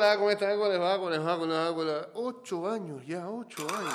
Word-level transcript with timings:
hola, 0.00 0.16
¿cómo 0.16 0.30
están? 0.30 0.56
¿Cómo 0.56 0.70
les 0.70 0.80
va? 0.80 0.96
¿Cómo 0.96 1.10
les 1.10 1.20
va? 1.20 1.34
¿Cómo 1.34 1.46
les 1.46 1.56
va? 1.58 1.68
¿Cómo 1.68 1.84
les 1.84 1.94
va? 1.94 2.08
Ocho 2.14 2.70
años 2.70 3.06
ya, 3.06 3.28
ocho 3.28 3.66
años. 3.68 3.94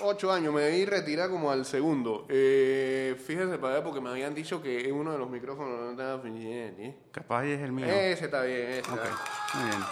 Ocho 0.00 0.32
años, 0.32 0.52
me 0.52 0.62
debí 0.62 0.84
retirar 0.86 1.30
como 1.30 1.52
al 1.52 1.64
segundo. 1.64 2.26
Eh, 2.28 3.16
fíjese 3.24 3.58
para 3.58 3.74
ver 3.74 3.84
porque 3.84 4.00
me 4.00 4.10
habían 4.10 4.34
dicho 4.34 4.60
que 4.60 4.90
uno 4.90 5.12
de 5.12 5.18
los 5.18 5.30
micrófonos 5.30 5.78
no 5.78 5.90
estaba. 5.92 6.20
¿eh? 6.24 6.96
Capaz 7.12 7.44
es 7.44 7.60
el 7.60 7.70
mío. 7.70 7.86
Ese 7.86 8.24
está 8.24 8.42
bien, 8.42 8.70
ese 8.70 8.80
está 8.80 8.94
bien. 8.94 9.14
muy 9.54 9.70
bien. 9.70 9.82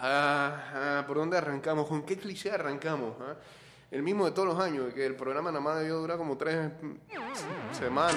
Ah, 0.00 0.62
ah, 0.74 1.04
¿Por 1.06 1.16
dónde 1.16 1.40
¿Con 1.60 2.02
qué 2.04 2.16
cliché 2.16 2.50
arrancamos? 2.50 3.14
ah? 3.20 3.34
El 3.90 4.02
mismo 4.02 4.26
de 4.26 4.32
todos 4.32 4.48
los 4.48 4.58
años, 4.60 4.92
que 4.92 5.06
el 5.06 5.14
programa 5.14 5.50
nada 5.50 5.62
más 5.62 5.78
debió 5.78 5.96
durar 5.96 6.18
como 6.18 6.36
tres 6.36 6.70
semanas, 7.72 8.16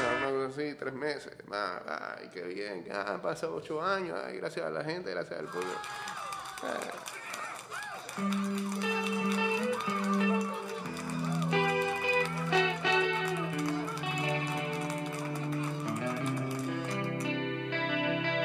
así, 0.50 0.74
tres 0.78 0.94
meses. 0.94 1.32
Ay, 1.50 2.30
qué 2.34 2.44
bien, 2.44 2.86
ah, 2.92 3.14
han 3.14 3.22
pasado 3.22 3.56
ocho 3.56 3.82
años, 3.82 4.20
ay, 4.22 4.38
gracias 4.38 4.66
a 4.66 4.70
la 4.70 4.84
gente, 4.84 5.12
gracias 5.12 5.40
al 5.40 5.46
pueblo. 5.48 5.72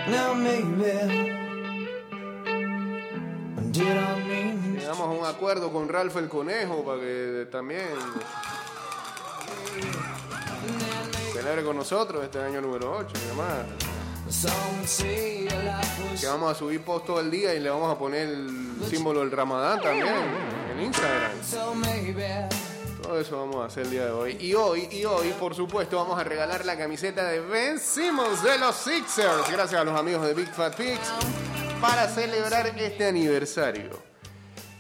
Now 0.09 0.35
maybe 0.35 1.46
A 5.07 5.11
un 5.11 5.25
acuerdo 5.25 5.73
con 5.73 5.89
Ralph 5.89 6.17
el 6.17 6.29
Conejo 6.29 6.85
para 6.85 7.01
que 7.01 7.47
también 7.49 7.87
celebre 11.33 11.63
con 11.63 11.77
nosotros 11.77 12.25
este 12.25 12.41
año 12.41 12.61
número 12.61 12.97
8 12.97 13.09
y 13.15 13.29
demás. 13.29 13.67
Que 16.21 16.27
vamos 16.27 16.51
a 16.51 16.55
subir 16.57 16.83
post 16.83 17.07
todo 17.07 17.21
el 17.21 17.31
día 17.31 17.55
y 17.55 17.61
le 17.61 17.71
vamos 17.71 17.95
a 17.95 17.97
poner 17.97 18.29
el 18.29 18.79
símbolo 18.91 19.21
del 19.21 19.31
Ramadán 19.31 19.81
también 19.81 20.09
en 20.73 20.83
Instagram. 20.83 21.31
Todo 23.01 23.21
eso 23.21 23.39
vamos 23.39 23.63
a 23.63 23.67
hacer 23.67 23.85
el 23.85 23.91
día 23.93 24.07
de 24.07 24.11
hoy. 24.11 24.37
Y 24.41 24.55
hoy, 24.55 24.89
y 24.91 25.05
hoy, 25.05 25.33
por 25.39 25.55
supuesto, 25.55 25.99
vamos 25.99 26.19
a 26.19 26.25
regalar 26.25 26.65
la 26.65 26.77
camiseta 26.77 27.29
de 27.29 27.39
Ben 27.39 27.79
Simmons 27.79 28.43
de 28.43 28.59
los 28.59 28.75
Sixers. 28.75 29.49
Gracias 29.53 29.81
a 29.81 29.85
los 29.85 29.97
amigos 29.97 30.27
de 30.27 30.35
Big 30.35 30.53
Fat 30.53 30.75
Pigs 30.75 31.13
para 31.81 32.09
celebrar 32.09 32.67
este 32.77 33.07
aniversario. 33.07 34.16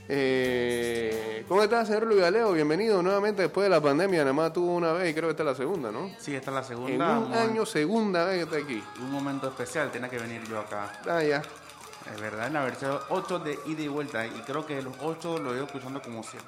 Eh, 0.09 1.45
¿Cómo 1.49 1.62
estás, 1.62 1.89
señor 1.89 2.05
Luis 2.05 2.21
Galeo? 2.21 2.53
Bienvenido 2.53 3.03
nuevamente 3.03 3.43
después 3.43 3.65
de 3.65 3.71
la 3.71 3.81
pandemia. 3.81 4.21
Nada 4.21 4.33
más 4.33 4.53
tuvo 4.53 4.75
una 4.75 4.93
vez 4.93 5.11
y 5.11 5.15
creo 5.15 5.27
que 5.29 5.31
esta 5.33 5.43
es 5.43 5.49
la 5.49 5.55
segunda, 5.55 5.91
¿no? 5.91 6.11
Sí, 6.19 6.35
esta 6.35 6.51
es 6.51 6.55
la 6.55 6.61
En 6.61 6.67
segunda. 6.67 7.19
un 7.19 7.35
año, 7.35 7.67
segunda 7.67 8.25
vez 8.25 8.37
que 8.37 8.43
está 8.57 8.57
aquí. 8.65 8.83
Un 9.01 9.11
momento 9.11 9.49
especial, 9.49 9.91
tenía 9.91 10.09
que 10.09 10.19
venir 10.19 10.43
yo 10.49 10.61
acá. 10.61 10.93
Ah, 11.09 11.23
ya. 11.23 11.43
Es 12.15 12.21
verdad, 12.21 12.47
en 12.47 12.53
la 12.53 12.62
versión 12.65 12.99
8 13.09 13.39
de 13.41 13.59
ida 13.67 13.83
y 13.83 13.89
vuelta. 13.89 14.25
Y 14.27 14.31
creo 14.47 14.65
que 14.65 14.81
los 14.81 14.95
8 15.01 15.39
lo 15.39 15.53
he 15.53 15.57
ido 15.57 15.67
escuchando 15.67 16.01
como 16.01 16.23
7. 16.23 16.45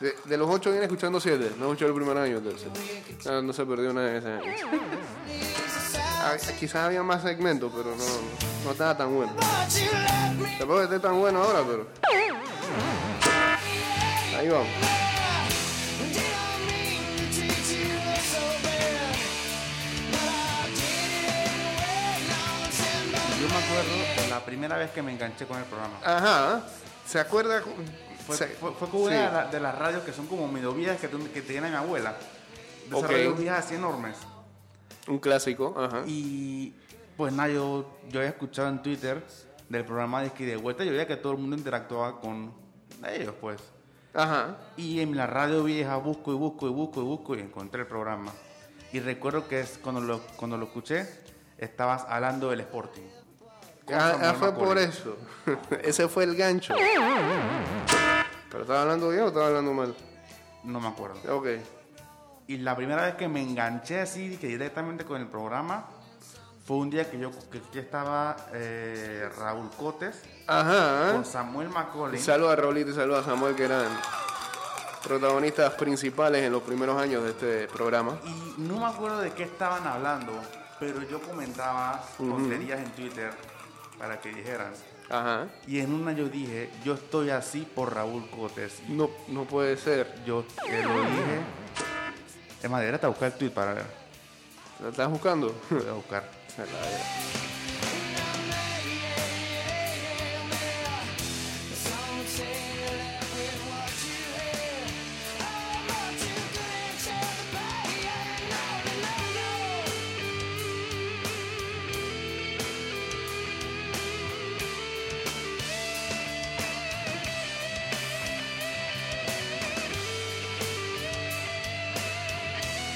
De, 0.00 0.12
de 0.24 0.36
los 0.36 0.50
ocho 0.50 0.70
viene 0.72 0.86
escuchando 0.86 1.20
siete, 1.20 1.52
no 1.56 1.66
escuchó 1.66 1.86
el 1.86 1.94
primer 1.94 2.18
año 2.18 2.38
entonces. 2.38 2.66
Ah, 3.28 3.40
no 3.44 3.52
se 3.52 3.64
perdió 3.64 3.92
nada 3.92 4.08
de 4.08 4.18
ese 4.18 4.28
año. 4.28 4.42
Ah, 6.20 6.34
quizás 6.58 6.86
había 6.86 7.04
más 7.04 7.22
segmentos, 7.22 7.70
pero 7.72 7.90
no, 7.94 8.04
no 8.64 8.70
estaba 8.72 8.96
tan 8.96 9.14
bueno. 9.14 9.32
Tampoco 10.58 10.82
esté 10.82 10.98
tan 10.98 11.20
bueno 11.20 11.44
ahora, 11.44 11.60
pero. 11.64 11.86
Ahí 14.36 14.48
vamos. 14.48 14.68
Yo 23.40 23.48
me 23.48 23.54
acuerdo 23.56 24.22
de 24.22 24.28
la 24.30 24.44
primera 24.44 24.76
vez 24.78 24.90
que 24.90 25.02
me 25.02 25.12
enganché 25.12 25.46
con 25.46 25.58
el 25.58 25.64
programa. 25.64 25.94
Ajá. 26.04 26.62
¿Se 27.06 27.18
acuerda? 27.20 27.62
Fue, 28.26 28.36
Se- 28.36 28.46
fue, 28.48 28.72
fue 28.72 28.88
como 28.88 29.08
sí. 29.08 29.14
una 29.14 29.26
de, 29.26 29.32
la- 29.32 29.46
de 29.46 29.60
las 29.60 29.74
radios 29.78 30.02
que 30.04 30.12
son 30.12 30.26
como 30.26 30.48
medovías 30.48 30.98
que, 30.98 31.08
que 31.08 31.42
mi 31.68 31.76
abuela. 31.76 32.14
De 32.88 32.96
esas 32.96 33.10
radios 33.10 33.38
así 33.58 33.74
enormes. 33.74 34.16
Un 35.08 35.18
clásico, 35.18 35.74
ajá. 35.76 36.02
Y 36.06 36.72
pues 37.16 37.32
nada, 37.32 37.50
yo, 37.50 37.98
yo 38.08 38.20
había 38.20 38.30
escuchado 38.30 38.68
en 38.68 38.82
Twitter 38.82 39.22
del 39.68 39.84
programa 39.84 40.20
de 40.22 40.28
esquí 40.28 40.44
de 40.44 40.56
vuelta. 40.56 40.84
Yo 40.84 40.92
veía 40.92 41.06
que 41.06 41.16
todo 41.16 41.32
el 41.32 41.38
mundo 41.38 41.56
interactuaba 41.56 42.20
con 42.20 42.52
ellos, 43.06 43.34
pues. 43.40 43.60
Ajá. 44.14 44.56
Y 44.76 45.00
en 45.00 45.16
la 45.16 45.26
radio 45.26 45.64
vieja 45.64 45.96
busco 45.96 46.32
y 46.32 46.36
busco 46.36 46.66
y 46.66 46.70
busco 46.70 47.00
y 47.00 47.04
busco 47.04 47.36
y 47.36 47.40
encontré 47.40 47.82
el 47.82 47.86
programa. 47.86 48.32
Y 48.92 49.00
recuerdo 49.00 49.48
que 49.48 49.60
es 49.60 49.78
cuando 49.82 50.00
lo, 50.00 50.20
cuando 50.36 50.56
lo 50.56 50.66
escuché, 50.66 51.06
estabas 51.58 52.06
hablando 52.08 52.50
del 52.50 52.60
Sporting. 52.60 53.02
Ah, 53.92 54.16
ah, 54.22 54.34
fue 54.38 54.54
por 54.54 54.78
eso. 54.78 55.16
Ese 55.82 56.08
fue 56.08 56.24
el 56.24 56.36
gancho. 56.36 56.74
¿Pero 58.50 58.62
estaba 58.62 58.82
hablando 58.82 59.10
bien 59.10 59.24
o 59.24 59.28
estaba 59.28 59.48
hablando 59.48 59.72
mal? 59.72 59.94
No 60.62 60.80
me 60.80 60.88
acuerdo. 60.88 61.36
Ok. 61.36 61.48
Y 62.46 62.58
la 62.58 62.76
primera 62.76 63.02
vez 63.02 63.14
que 63.16 63.26
me 63.26 63.42
enganché 63.42 64.00
así, 64.00 64.36
que 64.36 64.46
directamente 64.46 65.04
con 65.04 65.20
el 65.20 65.26
programa, 65.26 65.86
fue 66.64 66.78
un 66.78 66.88
día 66.90 67.10
que 67.10 67.18
yo 67.18 67.30
que, 67.50 67.60
que 67.72 67.80
estaba 67.80 68.36
eh, 68.54 69.28
Raúl 69.38 69.70
Cotes 69.76 70.22
Ajá. 70.46 71.12
con 71.12 71.24
Samuel 71.24 71.68
Macaulay. 71.68 72.18
Saludos 72.18 72.52
a 72.52 72.56
Raulito 72.56 72.90
y 72.90 72.94
saludos 72.94 73.26
a 73.26 73.30
Samuel, 73.30 73.54
que 73.54 73.64
eran 73.64 73.86
protagonistas 75.02 75.74
principales 75.74 76.42
en 76.42 76.52
los 76.52 76.62
primeros 76.62 76.98
años 77.00 77.22
de 77.24 77.30
este 77.30 77.68
programa. 77.68 78.18
Y 78.24 78.62
no 78.62 78.78
me 78.78 78.86
acuerdo 78.86 79.20
de 79.20 79.32
qué 79.32 79.42
estaban 79.42 79.86
hablando, 79.86 80.32
pero 80.80 81.02
yo 81.02 81.20
comentaba 81.20 82.02
tonterías 82.16 82.80
en 82.80 82.90
Twitter 82.92 83.30
para 83.98 84.18
que 84.20 84.30
dijeran. 84.30 84.72
Ajá. 85.10 85.48
Y 85.66 85.80
en 85.80 85.92
una 85.92 86.12
yo 86.12 86.30
dije, 86.30 86.70
yo 86.82 86.94
estoy 86.94 87.28
así 87.28 87.68
por 87.74 87.94
Raúl 87.94 88.26
Cotes. 88.30 88.80
No, 88.88 89.10
no 89.28 89.44
puede 89.44 89.76
ser. 89.76 90.24
yo 90.24 90.46
te 90.64 90.82
lo 90.82 91.00
dije. 91.02 91.40
Es 92.62 92.70
más, 92.70 92.80
debería 92.80 92.94
hasta 92.94 93.08
buscar 93.08 93.32
el 93.32 93.38
tweet 93.38 93.50
para 93.50 93.74
ver. 93.74 93.84
¿Lo 94.80 94.88
estás 94.88 95.10
buscando? 95.10 95.54
Lo 95.68 95.78
voy 95.78 95.88
a 95.88 95.92
buscar. 95.92 96.43
Hello. 96.56 97.43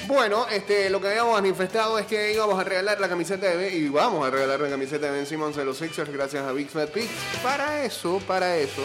Bueno, 0.09 0.47
este, 0.49 0.89
lo 0.89 0.99
que 0.99 1.09
habíamos 1.09 1.33
manifestado 1.33 1.99
es 1.99 2.07
que 2.07 2.33
íbamos 2.33 2.59
a 2.59 2.63
regalar 2.63 2.99
la 2.99 3.07
camiseta 3.07 3.45
de 3.45 3.55
Ben, 3.55 3.77
y 3.77 3.89
vamos 3.89 4.25
a 4.25 4.31
regalar 4.31 4.59
la 4.59 4.67
camiseta 4.67 5.05
de 5.05 5.11
Ben 5.11 5.27
Simmons 5.27 5.55
de 5.55 5.63
los 5.63 5.77
Sixers 5.77 6.11
gracias 6.11 6.43
a 6.47 6.51
Big 6.51 6.67
Fat 6.67 6.89
Pigs. 6.89 7.11
Para 7.43 7.85
eso, 7.85 8.19
para 8.25 8.57
eso, 8.57 8.81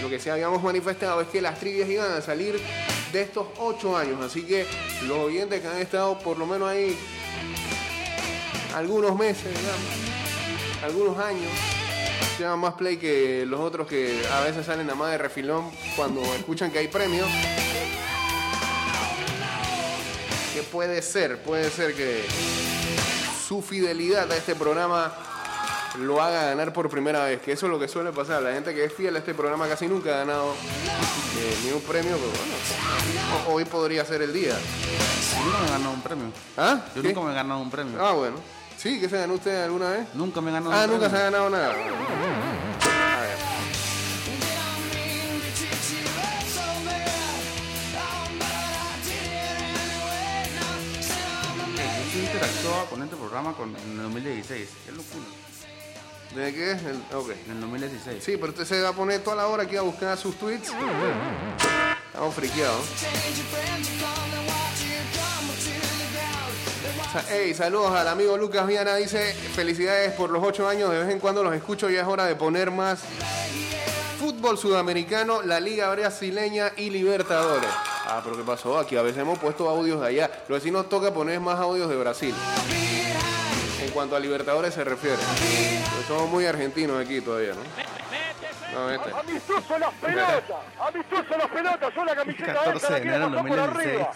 lo 0.00 0.08
que 0.08 0.18
sí 0.18 0.30
habíamos 0.30 0.62
manifestado 0.62 1.20
es 1.20 1.28
que 1.28 1.42
las 1.42 1.60
trivias 1.60 1.90
iban 1.90 2.10
a 2.10 2.22
salir 2.22 2.58
de 3.12 3.20
estos 3.20 3.48
ocho 3.58 3.98
años. 3.98 4.18
Así 4.24 4.44
que 4.44 4.64
los 5.06 5.18
oyentes 5.18 5.60
que 5.60 5.68
han 5.68 5.76
estado 5.76 6.18
por 6.20 6.38
lo 6.38 6.46
menos 6.46 6.70
ahí 6.70 6.96
algunos 8.74 9.14
meses, 9.14 9.44
digamos, 9.44 10.84
algunos 10.84 11.18
años, 11.18 11.52
llevan 12.38 12.60
más 12.60 12.72
play 12.72 12.96
que 12.96 13.44
los 13.44 13.60
otros 13.60 13.86
que 13.86 14.22
a 14.32 14.40
veces 14.40 14.64
salen 14.64 14.86
nada 14.86 14.98
más 14.98 15.10
de 15.10 15.18
refilón 15.18 15.70
cuando 15.96 16.22
escuchan 16.34 16.70
que 16.70 16.78
hay 16.78 16.88
premios. 16.88 17.28
Que 20.56 20.62
puede 20.62 21.02
ser, 21.02 21.42
puede 21.42 21.68
ser 21.70 21.94
que 21.94 22.24
su 23.46 23.60
fidelidad 23.60 24.32
a 24.32 24.36
este 24.36 24.54
programa 24.54 25.12
lo 25.98 26.22
haga 26.22 26.44
ganar 26.46 26.72
por 26.72 26.88
primera 26.88 27.24
vez, 27.26 27.42
que 27.42 27.52
eso 27.52 27.66
es 27.66 27.72
lo 27.72 27.78
que 27.78 27.88
suele 27.88 28.10
pasar. 28.10 28.40
La 28.40 28.52
gente 28.54 28.74
que 28.74 28.84
es 28.86 28.92
fiel 28.94 29.14
a 29.16 29.18
este 29.18 29.34
programa 29.34 29.68
casi 29.68 29.86
nunca 29.86 30.14
ha 30.14 30.18
ganado 30.20 30.52
eh, 30.54 31.56
ni 31.62 31.72
un 31.72 31.82
premio, 31.82 32.16
pero 32.16 32.30
bueno, 32.30 32.54
ho- 33.50 33.52
hoy 33.52 33.66
podría 33.66 34.02
ser 34.06 34.22
el 34.22 34.32
día. 34.32 34.54
Yo 34.54 35.44
nunca 35.44 35.58
me 35.60 35.66
he 35.66 35.70
ganado 35.72 35.90
un 35.90 36.00
premio. 36.00 36.26
¿Ah? 36.56 36.80
Yo 36.94 37.02
¿Qué? 37.02 37.08
nunca 37.08 37.20
me 37.26 37.32
he 37.32 37.34
ganado 37.34 37.60
un 37.60 37.70
premio. 37.70 38.02
Ah, 38.06 38.12
bueno. 38.12 38.36
¿Sí? 38.78 38.98
¿Qué 38.98 39.10
se 39.10 39.18
ganó 39.18 39.34
usted 39.34 39.62
alguna 39.64 39.90
vez? 39.90 40.06
Nunca 40.14 40.40
me 40.40 40.50
he 40.50 40.54
ganado 40.54 40.72
Ah, 40.74 40.84
un 40.86 40.90
nunca 40.92 41.10
se 41.10 41.16
premio. 41.16 41.26
ha 41.26 41.30
ganado 41.30 41.50
nada. 41.50 41.74
Interactuaba 52.46 52.84
con 52.86 53.02
este 53.02 53.16
programa 53.16 53.52
con, 53.54 53.76
en 53.76 53.90
el 53.92 54.02
2016. 54.02 54.68
Qué 54.86 54.92
locura. 54.92 55.24
¿De 56.34 56.54
qué? 56.54 56.70
El- 56.72 57.02
ok. 57.16 57.30
En 57.46 57.52
el 57.52 57.60
2016. 57.60 58.22
Sí, 58.24 58.36
pero 58.36 58.48
usted 58.52 58.64
se 58.64 58.80
va 58.82 58.90
a 58.90 58.92
poner 58.92 59.20
toda 59.22 59.36
la 59.36 59.46
hora 59.46 59.64
aquí 59.64 59.76
a 59.76 59.82
buscar 59.82 60.16
sus 60.18 60.36
tweets. 60.36 60.70
Estamos 62.12 62.34
friqueados. 62.34 62.84
Hey, 67.30 67.54
saludos 67.54 67.92
al 67.92 68.08
amigo 68.08 68.36
Lucas 68.36 68.66
Viana. 68.66 68.94
Dice, 68.96 69.32
felicidades 69.54 70.12
por 70.12 70.30
los 70.30 70.42
ocho 70.44 70.68
años. 70.68 70.90
De 70.90 70.98
vez 70.98 71.10
en 71.10 71.18
cuando 71.18 71.42
los 71.42 71.54
escucho. 71.54 71.88
Ya 71.88 72.02
es 72.02 72.06
hora 72.06 72.26
de 72.26 72.34
poner 72.36 72.70
más 72.70 73.00
fútbol 74.18 74.58
sudamericano, 74.58 75.42
la 75.42 75.60
Liga 75.60 75.88
Brasileña 75.90 76.72
y 76.76 76.90
Libertadores. 76.90 77.70
Ah, 78.08 78.20
pero 78.22 78.36
¿qué 78.36 78.44
pasó? 78.44 78.78
Aquí 78.78 78.96
a 78.96 79.02
veces 79.02 79.18
hemos 79.18 79.38
puesto 79.38 79.68
audios 79.68 80.00
de 80.00 80.06
allá. 80.06 80.30
Lo 80.48 80.54
que 80.54 80.60
sí 80.60 80.70
nos 80.70 80.88
toca 80.88 81.12
poner 81.12 81.40
más 81.40 81.58
audios 81.58 81.88
de 81.88 81.96
Brasil. 81.96 82.34
En 83.82 83.90
cuanto 83.90 84.14
a 84.14 84.20
Libertadores 84.20 84.74
se 84.74 84.84
refiere. 84.84 85.16
Pues 85.16 86.06
somos 86.06 86.30
muy 86.30 86.46
argentinos 86.46 87.04
aquí 87.04 87.20
todavía, 87.20 87.52
¿no? 87.54 87.60
No, 88.78 88.90
este. 88.90 89.10
Amistoso 89.10 89.78
las 89.78 89.94
pelotas, 89.94 90.42
amistoso 90.80 91.38
las 91.38 91.48
pelotas, 91.48 91.94
yo 91.94 92.04
la 92.04 92.14
camiseta 92.14 92.52
14 92.52 92.76
esta 92.76 92.94
de 92.94 93.00
enero 93.00 93.18
del 93.18 93.30
pasar 93.30 93.48
por 93.48 93.56
2016. 93.56 93.86
arriba. 93.86 94.10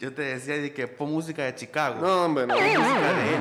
Yo 0.00 0.14
te 0.14 0.22
decía 0.22 0.56
de 0.56 0.72
que 0.72 0.88
pon 0.88 1.12
música 1.12 1.42
de 1.44 1.54
Chicago. 1.54 2.00
No, 2.00 2.24
hombre, 2.24 2.46
no. 2.46 2.54
Música 2.54 3.12
de 3.12 3.34
él. 3.34 3.40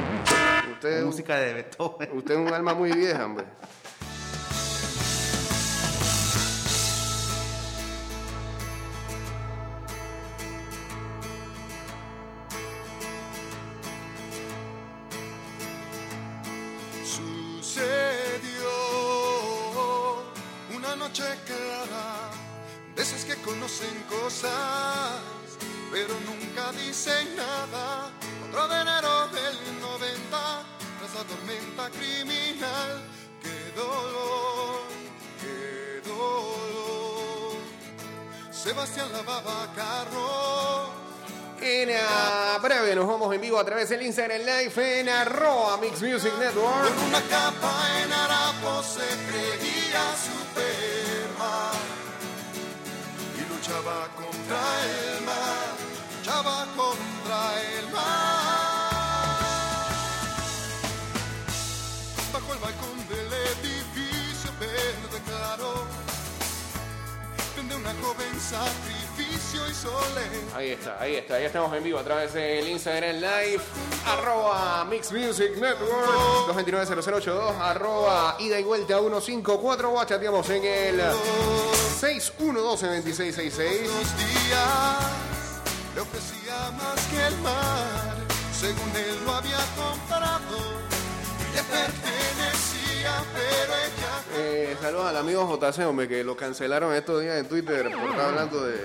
Usted, 0.73 1.03
música 1.03 1.35
de 1.37 1.53
Beethoven. 1.53 2.09
usted 2.13 2.33
es 2.33 2.39
un 2.39 2.53
alma 2.53 2.73
muy 2.73 2.91
vieja, 2.91 3.25
hombre. 3.25 3.45
La 31.19 31.25
tormenta 31.25 31.89
criminal, 31.89 33.01
qué 33.43 33.73
dolor, 33.75 34.83
qué 35.41 36.01
dolor. 36.07 37.57
Sebastián 38.51 39.11
lavaba 39.11 39.67
carros. 39.75 40.89
En 41.61 41.89
ah, 41.93 42.57
breve 42.61 42.95
nos 42.95 43.05
vamos 43.05 43.35
en 43.35 43.41
vivo 43.41 43.59
a 43.59 43.65
través 43.65 43.89
del 43.89 44.03
Instagram 44.03 44.39
Live 44.39 44.99
en 44.99 45.09
arroba 45.09 45.75
Mix 45.77 46.01
Music 46.01 46.31
Network. 46.39 46.95
Con 46.95 47.07
una 47.09 47.21
capa 47.23 47.73
en 48.01 48.13
harapo 48.13 48.81
se 48.81 49.07
creía 49.27 50.03
Superman 50.25 51.79
y 53.35 53.53
luchaba 53.53 54.07
contra 54.15 54.61
el 54.85 55.25
mar, 55.25 55.75
luchaba 56.17 56.65
contra 56.65 56.78
sacrificio 68.39 69.69
y 69.69 69.73
soledad. 69.73 70.55
Ahí 70.55 70.69
está, 70.71 70.99
ahí 70.99 71.15
está, 71.15 71.39
ya 71.39 71.47
estamos 71.47 71.75
en 71.75 71.83
vivo 71.83 71.99
a 71.99 72.03
través 72.03 72.33
del 72.33 72.67
Instagram 72.67 73.15
Live, 73.15 73.61
arroba 74.05 74.85
Mix 74.85 75.11
Music 75.11 75.51
Network, 75.57 76.47
229-0082, 76.47 77.59
arroba 77.59 78.35
ida 78.39 78.59
y 78.59 78.63
vuelta 78.63 78.99
154, 78.99 79.93
o 79.93 80.05
chateamos 80.05 80.49
en 80.49 80.63
el 80.63 81.01
6112-2666. 82.01 83.81
Los 83.83 84.17
días 84.17 84.97
le 85.95 86.01
ofrecía 86.01 86.71
más 86.77 87.05
que 87.07 87.27
el 87.27 87.37
mar, 87.39 88.15
según 88.57 88.89
él 88.95 89.17
lo 89.25 89.35
había 89.35 89.57
comprado 89.75 90.57
y 91.51 91.55
le 91.55 91.61
Eh, 91.61 92.18
saludos 94.89 95.05
al 95.09 95.17
amigo 95.17 95.47
JC, 95.59 95.85
hombre, 95.87 96.07
que 96.07 96.23
lo 96.23 96.35
cancelaron 96.35 96.93
estos 96.95 97.21
días 97.21 97.37
en 97.37 97.47
Twitter 97.47 97.91
por 97.91 98.09
estar 98.09 98.21
hablando 98.29 98.63
de, 98.65 98.77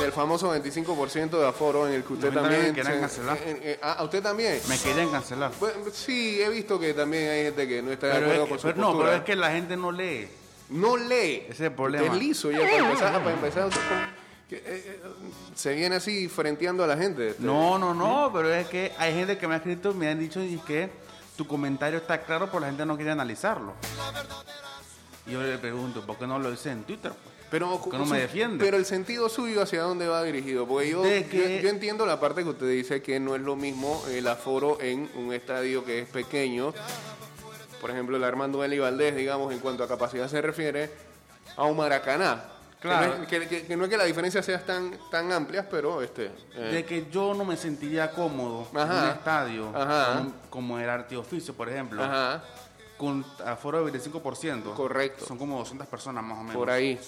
del 0.00 0.12
famoso 0.12 0.54
25% 0.54 1.30
de 1.38 1.46
aforo 1.46 1.86
en 1.86 1.94
el 1.94 2.04
que 2.04 2.12
usted 2.14 2.32
también 2.32 2.74
me 2.74 2.82
se- 2.82 3.00
cancelar. 3.00 3.38
en- 3.46 3.60
en- 3.62 3.78
ah, 3.82 3.92
¿a 3.98 4.04
usted 4.04 4.22
también? 4.22 4.58
Me 4.68 4.78
querían 4.78 5.10
cancelar. 5.10 5.52
Bueno, 5.60 5.76
sí, 5.92 6.40
he 6.40 6.48
visto 6.48 6.78
que 6.80 6.94
también 6.94 7.30
hay 7.30 7.44
gente 7.44 7.68
que 7.68 7.82
no 7.82 7.92
está 7.92 8.06
de 8.08 8.12
Pero 8.14 8.24
acuerdo 8.26 8.42
es, 8.42 8.48
que, 8.48 8.50
con 8.50 8.58
su 8.58 8.66
pero 8.68 8.80
no, 8.80 8.98
pero 8.98 9.12
es 9.14 9.22
que 9.22 9.36
la 9.36 9.50
gente 9.50 9.76
no 9.76 9.92
lee. 9.92 10.28
No 10.70 10.96
lee. 10.96 11.42
Ese 11.44 11.52
es 11.52 11.60
el 11.60 11.72
problema. 11.72 12.06
Es 12.06 12.14
liso 12.14 12.50
ya 12.50 12.60
para 12.60 12.76
empezar. 12.78 13.22
Para 13.22 13.34
empezar 13.34 13.68
que, 14.48 14.56
eh, 14.56 14.62
eh, 14.66 15.00
se 15.54 15.74
viene 15.74 15.96
así 15.96 16.28
frenteando 16.28 16.84
a 16.84 16.86
la 16.86 16.96
gente. 16.96 17.30
este. 17.30 17.42
No, 17.42 17.78
no, 17.78 17.92
no, 17.94 18.30
pero 18.32 18.52
es 18.52 18.66
que 18.68 18.92
hay 18.98 19.12
gente 19.14 19.36
que 19.38 19.46
me 19.46 19.54
ha 19.54 19.56
escrito 19.58 19.90
y 19.90 19.94
me 19.94 20.08
han 20.08 20.18
dicho 20.18 20.40
y 20.42 20.58
que 20.58 20.90
tu 21.36 21.46
comentario 21.46 21.98
está 21.98 22.22
claro, 22.22 22.46
pero 22.46 22.60
la 22.60 22.66
gente 22.66 22.86
no 22.86 22.96
quiere 22.96 23.10
analizarlo. 23.10 23.74
Y 25.26 25.32
yo 25.32 25.42
le 25.42 25.58
pregunto, 25.58 26.04
¿por 26.04 26.18
qué 26.18 26.26
no 26.26 26.38
lo 26.38 26.50
dice 26.50 26.70
en 26.70 26.84
Twitter? 26.84 27.12
pues? 27.12 27.34
Pero, 27.50 27.80
que 27.82 27.96
no 27.96 28.06
me 28.06 28.18
defiende. 28.18 28.64
Pero 28.64 28.76
el 28.76 28.84
sentido 28.84 29.28
suyo 29.28 29.62
hacia 29.62 29.82
dónde 29.82 30.08
va 30.08 30.22
dirigido. 30.22 30.66
Porque 30.66 30.90
yo, 30.90 31.04
yo 31.04 31.68
entiendo 31.68 32.04
la 32.04 32.18
parte 32.18 32.42
que 32.42 32.48
usted 32.48 32.68
dice 32.68 33.00
que 33.00 33.20
no 33.20 33.36
es 33.36 33.42
lo 33.42 33.54
mismo 33.54 34.02
el 34.10 34.26
aforo 34.26 34.80
en 34.80 35.08
un 35.14 35.32
estadio 35.32 35.84
que 35.84 36.00
es 36.00 36.08
pequeño. 36.08 36.74
Por 37.80 37.90
ejemplo, 37.90 38.16
el 38.16 38.24
Armando 38.24 38.64
Eli 38.64 38.78
Valdés, 38.78 39.14
digamos, 39.14 39.52
en 39.52 39.60
cuanto 39.60 39.84
a 39.84 39.88
capacidad 39.88 40.26
se 40.28 40.40
refiere, 40.42 40.90
a 41.56 41.64
un 41.64 41.76
Maracaná. 41.76 42.53
Que 42.84 42.90
no 42.90 42.98
Claro. 42.98 43.14
es- 43.22 43.28
Que, 43.28 43.48
que- 43.48 43.66
que 43.66 43.76
no 43.78 43.84
es 43.84 43.90
que 43.90 43.96
las 43.96 44.06
diferencias 44.06 44.44
sean 44.44 44.60
tan, 44.66 44.98
tan 45.10 45.32
amplias, 45.32 45.64
pero 45.70 46.02
este. 46.02 46.26
eh, 46.54 46.60
De 46.70 46.84
que 46.84 47.06
yo 47.10 47.32
no 47.32 47.42
me 47.46 47.56
sentiría 47.56 48.10
cómodo 48.10 48.68
en 48.74 48.78
un 48.90 49.08
estadio, 49.08 49.72
Ajá. 49.74 50.18
como, 50.18 50.32
como 50.50 50.78
el 50.78 50.90
Arteoficio, 50.90 51.54
por 51.54 51.70
ejemplo, 51.70 52.04
Ajá, 52.04 52.44
con 52.98 53.24
aforo 53.46 53.78
de 53.78 53.84
25%. 53.90 54.74
Correcto. 54.74 55.24
Son 55.24 55.38
como 55.38 55.58
200 55.58 55.86
personas 55.88 56.22
más 56.24 56.36
o 56.38 56.42
menos. 56.42 56.56
por 56.56 56.68
ahí. 56.70 57.00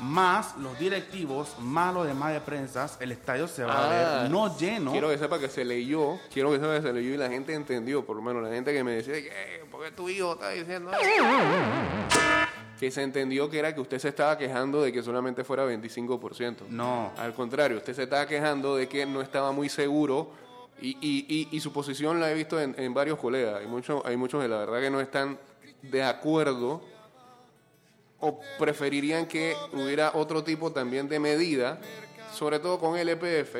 Más 0.00 0.56
los 0.56 0.78
directivos, 0.78 1.54
más 1.58 1.92
los 1.92 2.06
demás 2.06 2.32
de 2.32 2.40
prensas, 2.40 2.96
el 3.00 3.12
estadio 3.12 3.46
se 3.46 3.62
va 3.64 3.74
a 3.74 3.84
Ah, 3.84 4.22
ver 4.22 4.30
no 4.30 4.56
lleno. 4.58 4.90
Quiero 4.92 5.10
que 5.10 5.18
sepa 5.18 5.38
que 5.38 5.50
se 5.50 5.66
leyó, 5.66 6.18
quiero 6.32 6.50
que 6.50 6.56
sepa 6.58 6.76
que 6.76 6.82
se 6.82 6.92
leyó 6.94 7.12
y 7.12 7.18
la 7.18 7.28
gente 7.28 7.52
entendió, 7.52 8.06
por 8.06 8.16
lo 8.16 8.22
menos 8.22 8.42
la 8.42 8.48
gente 8.48 8.72
que 8.72 8.82
me 8.82 8.92
decía 8.92 9.12
que, 9.14 9.28
"Eh, 9.28 9.64
¿por 9.70 9.84
qué 9.84 9.90
tu 9.92 10.08
hijo 10.08 10.32
está 10.32 10.48
diciendo 10.48 10.90
eso? 10.90 12.09
Que 12.80 12.90
se 12.90 13.02
entendió 13.02 13.50
que 13.50 13.58
era 13.58 13.74
que 13.74 13.80
usted 13.82 13.98
se 13.98 14.08
estaba 14.08 14.38
quejando 14.38 14.80
de 14.82 14.90
que 14.90 15.02
solamente 15.02 15.44
fuera 15.44 15.66
25%. 15.66 16.66
No. 16.70 17.12
Al 17.18 17.34
contrario, 17.34 17.76
usted 17.76 17.92
se 17.94 18.04
estaba 18.04 18.26
quejando 18.26 18.74
de 18.76 18.88
que 18.88 19.04
no 19.04 19.20
estaba 19.20 19.52
muy 19.52 19.68
seguro 19.68 20.30
y, 20.80 20.96
y- 21.00 21.26
y- 21.28 21.48
y 21.54 21.60
su 21.60 21.72
posición 21.74 22.18
la 22.20 22.30
he 22.30 22.34
visto 22.34 22.58
en, 22.58 22.74
en 22.78 22.94
varios 22.94 23.18
colegas. 23.18 23.56
Hay, 23.60 23.66
muchos 23.66 24.02
hay 24.06 24.16
muchos 24.16 24.40
que 24.42 24.48
la 24.48 24.56
verdad 24.56 24.80
que 24.80 24.90
no 24.90 24.98
están 25.00 25.38
de 25.82 26.02
acuerdo 26.02 26.82
o 28.18 28.40
preferirían 28.58 29.26
que 29.26 29.54
hubiera 29.74 30.12
otro 30.14 30.42
tipo 30.42 30.72
también 30.72 31.08
de 31.08 31.18
medida, 31.18 31.78
sobre 32.32 32.58
todo 32.60 32.78
con 32.78 32.96
el 32.96 33.08
EPF, 33.10 33.56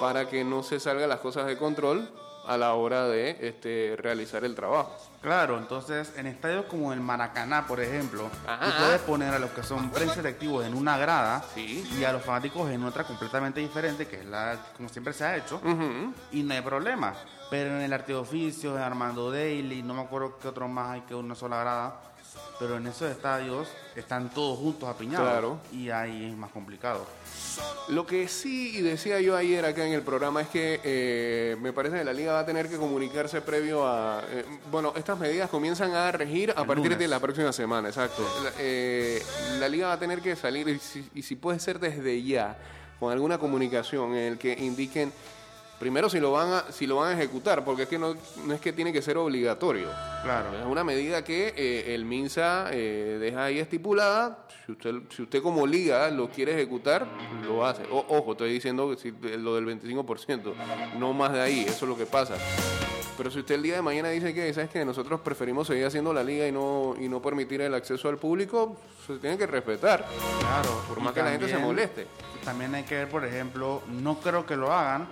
para 0.00 0.28
que 0.28 0.44
no 0.44 0.62
se 0.62 0.78
salgan 0.80 1.08
las 1.08 1.20
cosas 1.20 1.46
de 1.46 1.56
control 1.56 2.10
a 2.46 2.56
la 2.56 2.74
hora 2.74 3.06
de 3.08 3.36
este, 3.40 3.94
realizar 3.98 4.44
el 4.44 4.54
trabajo. 4.54 4.94
Claro, 5.20 5.58
entonces 5.58 6.14
en 6.16 6.26
estadios 6.26 6.64
como 6.64 6.94
el 6.94 7.00
Maracaná, 7.00 7.66
por 7.66 7.78
ejemplo, 7.80 8.30
Ajá. 8.46 8.64
tú 8.64 8.72
puedes 8.84 9.00
poner 9.02 9.34
a 9.34 9.38
los 9.38 9.50
que 9.50 9.62
son 9.62 9.90
prensa 9.90 10.14
selectivos 10.14 10.64
en 10.64 10.72
una 10.74 10.96
grada 10.96 11.44
Sí. 11.54 11.86
y 11.98 12.04
a 12.04 12.12
los 12.12 12.22
fanáticos 12.24 12.70
en 12.70 12.82
otra 12.84 13.04
completamente 13.04 13.60
diferente, 13.60 14.06
que 14.08 14.20
es 14.20 14.24
la 14.24 14.56
como 14.76 14.88
siempre 14.88 15.12
se 15.12 15.24
ha 15.24 15.36
hecho, 15.36 15.56
Ujú. 15.56 16.14
y 16.32 16.42
no 16.42 16.54
hay 16.54 16.62
problema. 16.62 17.12
Pero 17.50 17.70
en 17.76 17.82
el 17.82 17.92
arte 17.92 18.12
de 18.12 18.18
oficios, 18.18 18.76
en 18.76 18.82
Armando 18.82 19.30
Daily, 19.30 19.82
no 19.82 19.92
me 19.92 20.02
acuerdo 20.02 20.38
qué 20.38 20.48
otro 20.48 20.68
más 20.68 20.90
hay 20.92 21.00
que 21.02 21.14
una 21.14 21.34
sola 21.34 21.58
grada, 21.60 22.00
pero 22.58 22.76
en 22.76 22.86
esos 22.86 23.10
estadios 23.10 23.68
están 23.96 24.30
todos 24.30 24.58
juntos 24.58 24.88
apiñados 24.88 25.28
Claro. 25.28 25.60
y 25.72 25.90
ahí 25.90 26.26
es 26.30 26.36
más 26.36 26.50
complicado. 26.50 27.06
Lo 27.88 28.06
que 28.06 28.28
sí 28.28 28.76
y 28.78 28.82
decía 28.82 29.20
yo 29.20 29.36
ayer 29.36 29.64
acá 29.64 29.84
en 29.86 29.92
el 29.92 30.02
programa 30.02 30.42
es 30.42 30.48
que 30.48 30.80
eh, 30.84 31.56
me 31.60 31.72
parece 31.72 31.98
que 31.98 32.04
la 32.04 32.12
liga 32.12 32.32
va 32.32 32.40
a 32.40 32.46
tener 32.46 32.68
que 32.68 32.76
comunicarse 32.76 33.40
previo 33.40 33.86
a... 33.86 34.22
eh, 34.30 34.44
bueno, 34.70 34.92
estas 34.96 35.18
medidas 35.18 35.50
comienzan 35.50 35.92
a 35.94 36.12
regir 36.12 36.52
a 36.56 36.60
El 36.62 36.66
partir 36.66 36.96
de 36.96 37.08
la 37.08 37.18
próxima 37.18 37.52
semana, 37.52 37.88
exacto. 37.88 38.22
La, 38.44 38.52
eh, 38.58 39.22
la 39.58 39.68
liga 39.68 39.88
va 39.88 39.94
a 39.94 39.98
tener 39.98 40.20
que 40.20 40.36
salir 40.36 40.68
y 40.68 40.78
si, 40.78 41.08
y 41.14 41.22
si 41.22 41.36
puede 41.36 41.58
ser 41.58 41.78
desde 41.80 42.22
ya, 42.22 42.56
con 43.00 43.10
alguna 43.12 43.38
comunicación 43.38 44.10
en 44.14 44.32
el 44.32 44.38
que 44.38 44.52
indiquen 44.52 45.12
primero 45.80 46.08
si 46.08 46.20
lo 46.20 46.30
van 46.30 46.52
a, 46.52 46.64
si 46.70 46.86
lo 46.86 46.96
van 46.96 47.10
a 47.10 47.18
ejecutar, 47.18 47.64
porque 47.64 47.82
es 47.84 47.88
que 47.88 47.98
no, 47.98 48.14
no 48.46 48.54
es 48.54 48.60
que 48.60 48.72
tiene 48.72 48.92
que 48.92 49.02
ser 49.02 49.16
obligatorio. 49.16 49.88
Claro. 50.22 50.56
Es 50.56 50.66
una 50.66 50.84
medida 50.84 51.24
que 51.24 51.54
eh, 51.56 51.94
el 51.94 52.04
MINSA 52.04 52.68
eh, 52.70 53.16
deja 53.20 53.44
ahí 53.46 53.58
estipulada. 53.58 54.46
Si 54.66 54.72
usted, 54.72 54.94
si 55.08 55.22
usted 55.22 55.42
como 55.42 55.66
liga 55.66 56.08
lo 56.10 56.28
quiere 56.28 56.52
ejecutar, 56.52 57.06
lo 57.46 57.66
hace. 57.66 57.82
O- 57.90 58.04
ojo, 58.08 58.32
estoy 58.32 58.52
diciendo 58.52 58.90
que 58.90 58.96
si- 58.96 59.12
lo 59.38 59.54
del 59.56 59.64
25%, 59.64 60.52
no 60.98 61.12
más 61.14 61.32
de 61.32 61.40
ahí, 61.40 61.60
eso 61.66 61.86
es 61.86 61.88
lo 61.88 61.96
que 61.96 62.06
pasa. 62.06 62.34
Pero 63.20 63.30
si 63.30 63.40
usted 63.40 63.56
el 63.56 63.62
día 63.62 63.74
de 63.74 63.82
mañana 63.82 64.08
dice 64.08 64.32
que, 64.32 64.50
¿sabes 64.54 64.70
que 64.70 64.82
Nosotros 64.82 65.20
preferimos 65.20 65.66
seguir 65.66 65.84
haciendo 65.84 66.10
la 66.14 66.24
liga 66.24 66.48
y 66.48 66.52
no, 66.52 66.94
y 66.98 67.06
no 67.06 67.20
permitir 67.20 67.60
el 67.60 67.74
acceso 67.74 68.08
al 68.08 68.16
público, 68.16 68.78
se 69.06 69.18
tiene 69.18 69.36
que 69.36 69.46
respetar. 69.46 70.06
Claro. 70.40 70.82
Por 70.88 71.00
más 71.02 71.12
que 71.12 71.22
la 71.22 71.32
gente 71.32 71.46
se 71.46 71.58
moleste. 71.58 72.06
También 72.46 72.74
hay 72.74 72.84
que 72.84 72.94
ver, 72.94 73.10
por 73.10 73.22
ejemplo, 73.26 73.82
no 73.88 74.18
creo 74.20 74.46
que 74.46 74.56
lo 74.56 74.72
hagan, 74.72 75.06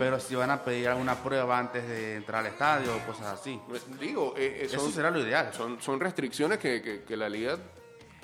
pero 0.00 0.18
si 0.18 0.34
van 0.34 0.50
a 0.50 0.64
pedir 0.64 0.88
alguna 0.88 1.14
prueba 1.22 1.56
antes 1.60 1.86
de 1.86 2.16
entrar 2.16 2.40
al 2.44 2.50
estadio 2.50 2.90
o 2.96 3.06
cosas 3.06 3.26
así. 3.38 3.60
Digo, 4.00 4.34
eh, 4.36 4.62
eh, 4.62 4.64
Eso 4.64 4.90
será 4.90 5.08
lo 5.12 5.20
ideal. 5.20 5.52
son, 5.54 5.80
son 5.80 6.00
restricciones 6.00 6.58
que, 6.58 6.82
que- 6.82 7.04
que 7.04 7.16
la 7.16 7.28
liga 7.28 7.56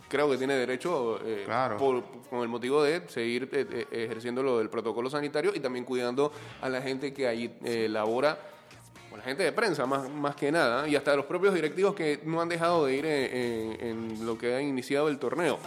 creo 0.09 0.29
que 0.29 0.39
tiene 0.39 0.55
derecho 0.55 1.21
eh, 1.25 1.43
Claro. 1.47 1.77
por- 1.77 2.03
con 2.29 2.41
el 2.41 2.49
motivo 2.49 2.83
de 2.83 3.09
seguir 3.09 3.49
eh, 3.53 3.87
ejerciendo 3.93 4.43
lo 4.43 4.59
del 4.59 4.71
protocolo 4.71 5.09
sanitario 5.09 5.53
y 5.55 5.61
también 5.61 5.85
cuidando 5.85 6.33
a 6.61 6.69
la 6.69 6.83
gente 6.83 7.13
que 7.15 7.29
ahí 7.29 7.57
eh, 7.65 7.87
labora, 7.89 8.37
la 9.17 9.23
gente 9.23 9.43
de 9.43 9.53
prensa 9.53 9.87
más, 9.87 10.09
más 10.11 10.35
que 10.37 10.51
nada, 10.53 10.87
y 10.89 10.97
hasta 10.97 11.15
los 11.17 11.27
propios 11.27 11.55
directivos 11.55 11.95
que 11.95 12.21
no 12.25 12.41
han 12.41 12.49
dejado 12.49 12.87
de 12.87 12.95
ir 12.97 13.07
en, 13.07 13.81
en- 13.81 13.87
en 14.21 14.27
lo 14.27 14.37
que 14.39 14.55
ha 14.55 14.61
iniciado 14.61 15.09
el 15.09 15.19
torneo. 15.19 15.59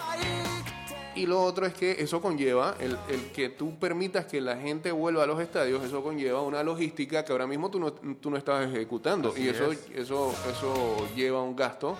Y 1.15 1.25
lo 1.25 1.41
otro 1.41 1.65
es 1.65 1.73
que 1.73 1.93
eso 1.99 2.21
conlleva, 2.21 2.75
el, 2.79 2.95
el 3.09 3.31
que 3.31 3.49
tú 3.49 3.79
permitas 3.79 4.25
que 4.27 4.39
la 4.39 4.55
gente 4.57 4.91
vuelva 4.91 5.23
a 5.23 5.25
los 5.25 5.39
estadios, 5.41 5.83
eso 5.83 6.03
conlleva 6.03 6.41
una 6.43 6.61
logística 6.61 7.25
que 7.25 7.31
ahora 7.31 7.47
mismo 7.47 7.71
tú 7.71 7.79
no, 7.79 7.91
tú 7.91 8.29
no 8.29 8.37
estás 8.37 8.67
ejecutando. 8.67 9.29
Así 9.29 9.41
y 9.45 9.47
eso, 9.49 9.71
es. 9.71 9.79
eso, 9.95 10.31
eso 10.51 11.07
lleva 11.15 11.41
un 11.41 11.55
gasto 11.55 11.97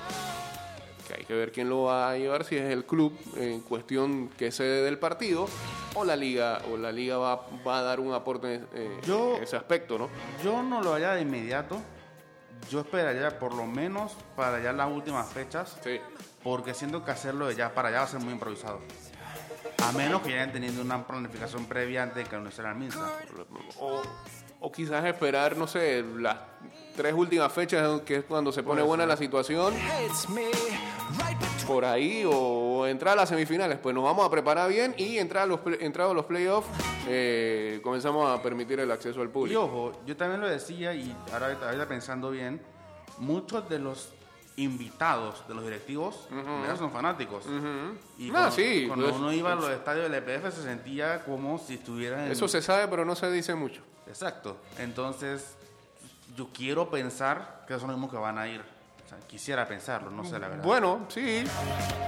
que 1.08 1.14
hay 1.16 1.24
que 1.26 1.34
ver 1.34 1.52
quién 1.52 1.70
lo 1.70 1.84
va 1.84 2.12
a 2.12 2.18
llevar, 2.18 2.44
si 2.44 2.58
es 2.58 2.70
el 2.70 2.86
club 2.86 3.18
en 3.38 3.62
cuestión 3.62 4.28
que 4.38 4.52
sede 4.52 4.84
del 4.84 5.00
partido 5.00 5.48
o 5.96 6.04
la 6.04 6.16
liga, 6.16 6.62
o 6.72 6.78
la 6.78 6.92
liga 6.92 7.18
va, 7.18 7.48
va 7.66 7.80
a 7.80 7.82
dar 7.84 8.00
un 8.00 8.14
aporte 8.14 8.62
eh, 8.74 9.00
Yo- 9.06 9.38
en 9.38 9.44
ese 9.44 9.56
aspecto, 9.56 9.98
¿no? 9.98 10.10
Yo 10.44 10.62
no 10.64 10.82
lo 10.82 10.94
haría 10.94 11.12
de 11.14 11.22
inmediato. 11.22 11.80
Yo 12.70 12.82
esperaría 12.82 13.38
por 13.40 13.54
lo 13.54 13.66
menos 13.66 14.14
para 14.36 14.62
ya 14.62 14.74
las 14.74 14.92
últimas 14.92 15.30
fechas. 15.32 15.78
Sí. 15.84 16.00
Porque 16.44 16.74
siento 16.74 17.06
que 17.06 17.12
hacerlo 17.12 17.48
de 17.48 17.56
ya 17.56 17.74
para 17.74 17.90
allá 17.90 18.00
va 18.00 18.04
a 18.06 18.08
ser 18.08 18.20
muy 18.20 18.34
improvisado. 18.34 18.80
A 19.84 19.92
menos 19.92 20.22
que 20.24 20.30
ya 20.32 20.36
hayan 20.38 20.52
tenido 20.52 20.82
una 20.82 21.06
planificación 21.06 21.66
previa 21.66 22.04
antes 22.04 22.24
de 22.24 22.30
que 22.30 22.36
anunciaran 22.36 22.74
al 22.74 22.80
Minsa. 22.80 23.12
O, 23.80 24.02
o 24.60 24.72
quizás 24.72 25.06
esperar, 25.06 25.56
no 25.58 25.68
sé, 25.68 26.04
las 26.18 26.38
tres 26.96 27.14
últimas 27.14 27.52
fechas, 27.54 28.02
que 28.02 28.16
es 28.18 28.24
cuando 28.26 28.52
se 28.52 28.64
pone 28.64 28.82
buena 28.82 29.06
la 29.06 29.16
situación. 29.18 29.74
Por 31.68 31.84
ahí 31.86 32.24
o 32.26 32.88
entrar 32.88 33.14
a 33.14 33.16
las 33.18 33.30
semifinales. 33.30 33.78
Pues 33.78 33.94
nos 33.94 34.04
vamos 34.04 34.26
a 34.26 34.30
preparar 34.32 34.70
bien 34.70 34.96
y 34.98 35.18
entrar 35.18 35.44
a 35.44 35.46
los, 35.46 35.60
play- 35.60 35.78
entrado 35.82 36.12
a 36.12 36.14
los 36.14 36.26
playoffs, 36.26 36.68
eh, 37.08 37.80
comenzamos 37.84 38.30
a 38.30 38.42
permitir 38.42 38.80
el 38.80 38.90
acceso 38.92 39.22
al 39.22 39.28
Y 39.28 39.32
público. 39.32 39.62
ojo, 39.64 39.92
yo 40.06 40.16
también 40.16 40.40
lo 40.42 40.48
decía 40.48 40.94
y 40.94 41.14
ahora 41.34 41.58
ahorita 41.62 41.88
pensando 41.88 42.32
bien, 42.32 42.62
muchos 43.18 43.68
de 43.70 43.80
los 43.80 44.14
invitados 44.56 45.48
de 45.48 45.54
los 45.54 45.64
directivos 45.66 46.26
primero 46.30 46.76
son 46.78 46.92
fanáticos. 46.92 47.44
Y 48.18 48.30
Ah, 48.30 48.32
cuando, 48.32 48.52
sí, 48.52 48.86
cuando 48.88 49.06
pues, 49.08 49.18
uno 49.18 49.34
iba 49.34 49.52
a 49.52 49.56
los 49.56 49.70
estadios 49.70 50.10
del 50.10 50.16
EPF 50.24 50.56
se 50.56 50.64
sentía 50.64 51.24
como 51.26 51.60
si 51.60 51.76
estuvieran 51.76 52.22
en... 52.26 52.32
Eso 52.32 52.48
se 52.48 52.62
sabe, 52.62 52.88
pero 52.88 53.06
no 53.06 53.16
se 53.16 53.30
dice 53.30 53.54
mucho. 53.54 53.82
Exacto. 54.08 54.58
Entonces, 54.78 55.56
yo 56.36 56.50
quiero 56.54 56.90
pensar 56.90 57.64
que 57.68 57.74
son 57.80 57.88
los 57.88 57.98
mismos 57.98 58.12
que 58.12 58.18
van 58.18 58.38
a 58.38 58.48
ir. 58.48 58.62
O 58.62 59.10
sea, 59.10 59.18
quisiera 59.26 59.66
pensarlo, 59.68 60.12
no 60.12 60.26
sé 60.26 60.38
la 60.38 60.50
verdad. 60.50 60.64
Bueno, 60.66 61.06
sí, 61.08 61.44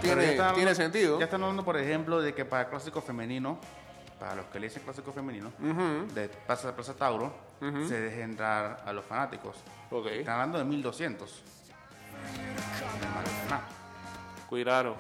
tiene, 0.02 0.32
están- 0.32 0.56
tiene 0.56 0.76
sentido. 0.76 1.18
Ya 1.18 1.26
están 1.26 1.42
hablando, 1.42 1.64
por 1.64 1.78
ejemplo, 1.78 2.22
de 2.22 2.34
que 2.34 2.44
para 2.44 2.64
el 2.64 2.70
clásico 2.70 3.02
femenino, 3.02 3.58
para 4.20 4.36
los 4.36 4.46
que 4.48 4.60
le 4.60 4.68
dicen 4.68 4.84
clásico 4.84 5.14
femenino, 5.14 5.52
de 6.14 6.28
Plaza, 6.28 6.76
Plaza 6.76 6.94
Tauro, 6.96 7.34
se 7.88 8.00
deje 8.02 8.22
entrar 8.22 8.84
a 8.86 8.92
los 8.92 9.06
fanáticos. 9.06 9.56
Ok, 9.92 10.08
Están 10.08 10.34
hablando 10.36 10.58
de 10.58 10.66
1200. 10.66 11.42
En 12.36 13.08
el 13.08 13.10
Maracaná. 13.16 13.62
cuidado. 14.50 14.98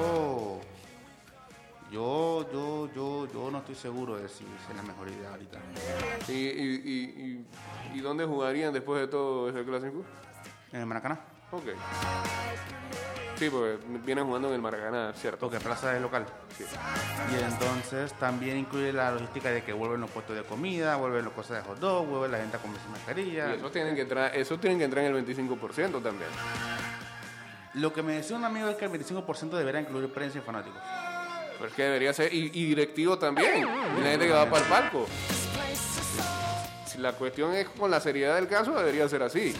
Oh. 0.00 0.60
Yo, 1.94 2.44
yo, 2.52 2.90
yo, 2.92 3.28
yo 3.32 3.50
no 3.52 3.58
estoy 3.58 3.76
seguro 3.76 4.16
de 4.16 4.28
si 4.28 4.42
es 4.42 4.76
la 4.76 4.82
mejor 4.82 5.06
idea 5.08 5.30
ahorita. 5.30 5.60
¿Y, 6.26 6.32
y, 6.32 6.82
y, 6.84 7.46
y, 7.94 7.98
y 7.98 8.00
dónde 8.00 8.24
jugarían 8.24 8.72
después 8.72 9.00
de 9.00 9.06
todo 9.06 9.48
ese 9.48 9.64
clásico? 9.64 10.04
En 10.72 10.80
el 10.80 10.86
Maracaná. 10.86 11.20
Ok. 11.52 11.66
Sí, 13.36 13.48
porque 13.48 13.78
vienen 14.04 14.26
jugando 14.26 14.48
en 14.48 14.54
el 14.54 14.60
Maracaná, 14.60 15.12
¿cierto? 15.12 15.48
Porque 15.48 15.60
Plaza 15.60 15.94
es 15.94 16.02
local. 16.02 16.26
Sí. 16.58 16.64
Y 17.30 17.40
entonces 17.40 18.12
también 18.14 18.58
incluye 18.58 18.92
la 18.92 19.12
logística 19.12 19.50
de 19.50 19.62
que 19.62 19.72
vuelven 19.72 20.00
los 20.00 20.10
puestos 20.10 20.34
de 20.34 20.42
comida, 20.42 20.96
vuelven 20.96 21.24
las 21.24 21.32
cosas 21.32 21.58
de 21.58 21.62
hot 21.62 21.78
dog, 21.78 22.08
vuelve 22.08 22.28
la 22.28 22.38
gente 22.38 22.56
a 22.56 22.60
comer 22.60 22.80
sin 22.80 22.90
mascarilla. 22.90 23.54
Y 23.54 23.58
eso 23.58 23.70
tienen 23.70 23.94
que 23.94 24.00
entrar, 24.00 24.34
eso 24.34 24.58
tienen 24.58 24.78
que 24.80 24.84
entrar 24.86 25.04
en 25.04 25.14
el 25.14 25.24
25% 25.24 26.02
también. 26.02 26.30
Lo 27.74 27.92
que 27.92 28.02
me 28.02 28.14
decía 28.14 28.36
un 28.36 28.44
amigo 28.44 28.66
es 28.66 28.76
que 28.76 28.84
el 28.84 28.90
25% 28.90 29.50
debería 29.50 29.80
incluir 29.80 30.12
prensa 30.12 30.38
y 30.38 30.40
fanáticos. 30.40 30.80
Pero 31.58 31.68
es 31.70 31.74
que 31.74 31.82
debería 31.84 32.12
ser, 32.12 32.32
y, 32.34 32.50
y 32.52 32.64
directivo 32.66 33.18
también, 33.18 33.66
y 33.98 34.00
la 34.00 34.10
gente 34.10 34.26
que 34.26 34.32
va 34.32 34.48
para 34.50 34.62
el 34.64 34.68
palco. 34.68 35.06
Si 36.86 36.98
la 36.98 37.12
cuestión 37.12 37.54
es 37.54 37.68
con 37.68 37.90
la 37.90 38.00
seriedad 38.00 38.34
del 38.36 38.48
caso, 38.48 38.72
debería 38.74 39.08
ser 39.08 39.22
así. 39.22 39.54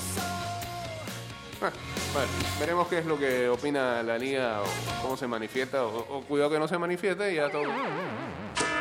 Ah, 1.62 1.70
bueno, 2.12 2.28
veremos 2.60 2.88
qué 2.88 2.98
es 2.98 3.06
lo 3.06 3.18
que 3.18 3.48
opina 3.48 4.02
la 4.02 4.18
liga 4.18 4.60
o 4.60 4.64
cómo 5.02 5.16
se 5.16 5.26
manifiesta, 5.26 5.84
o, 5.84 5.98
o 6.18 6.22
cuidado 6.22 6.50
que 6.50 6.58
no 6.58 6.68
se 6.68 6.78
manifieste 6.78 7.32
y 7.32 7.36
ya 7.36 7.48
todo. 7.50 7.64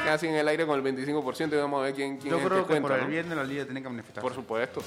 Casi 0.05 0.27
en 0.27 0.35
el 0.35 0.47
aire 0.49 0.65
con 0.65 0.83
el 0.85 0.95
25% 0.95 1.53
y 1.53 1.55
vamos 1.55 1.79
a 1.79 1.83
ver 1.85 1.93
quién, 1.93 2.17
quién 2.17 2.31
Yo 2.31 2.39
es 2.39 2.45
creo 2.45 2.57
que 2.57 2.63
que 2.63 2.81
cuenta. 2.81 2.87
por 2.89 2.97
el 2.97 3.03
¿no? 3.05 3.09
bien 3.09 3.29
de 3.29 3.35
la 3.35 3.43
liga 3.43 3.63
tiene 3.63 3.81
que 3.81 3.89
manifestar. 3.89 4.21
Por 4.21 4.33
supuesto. 4.35 4.81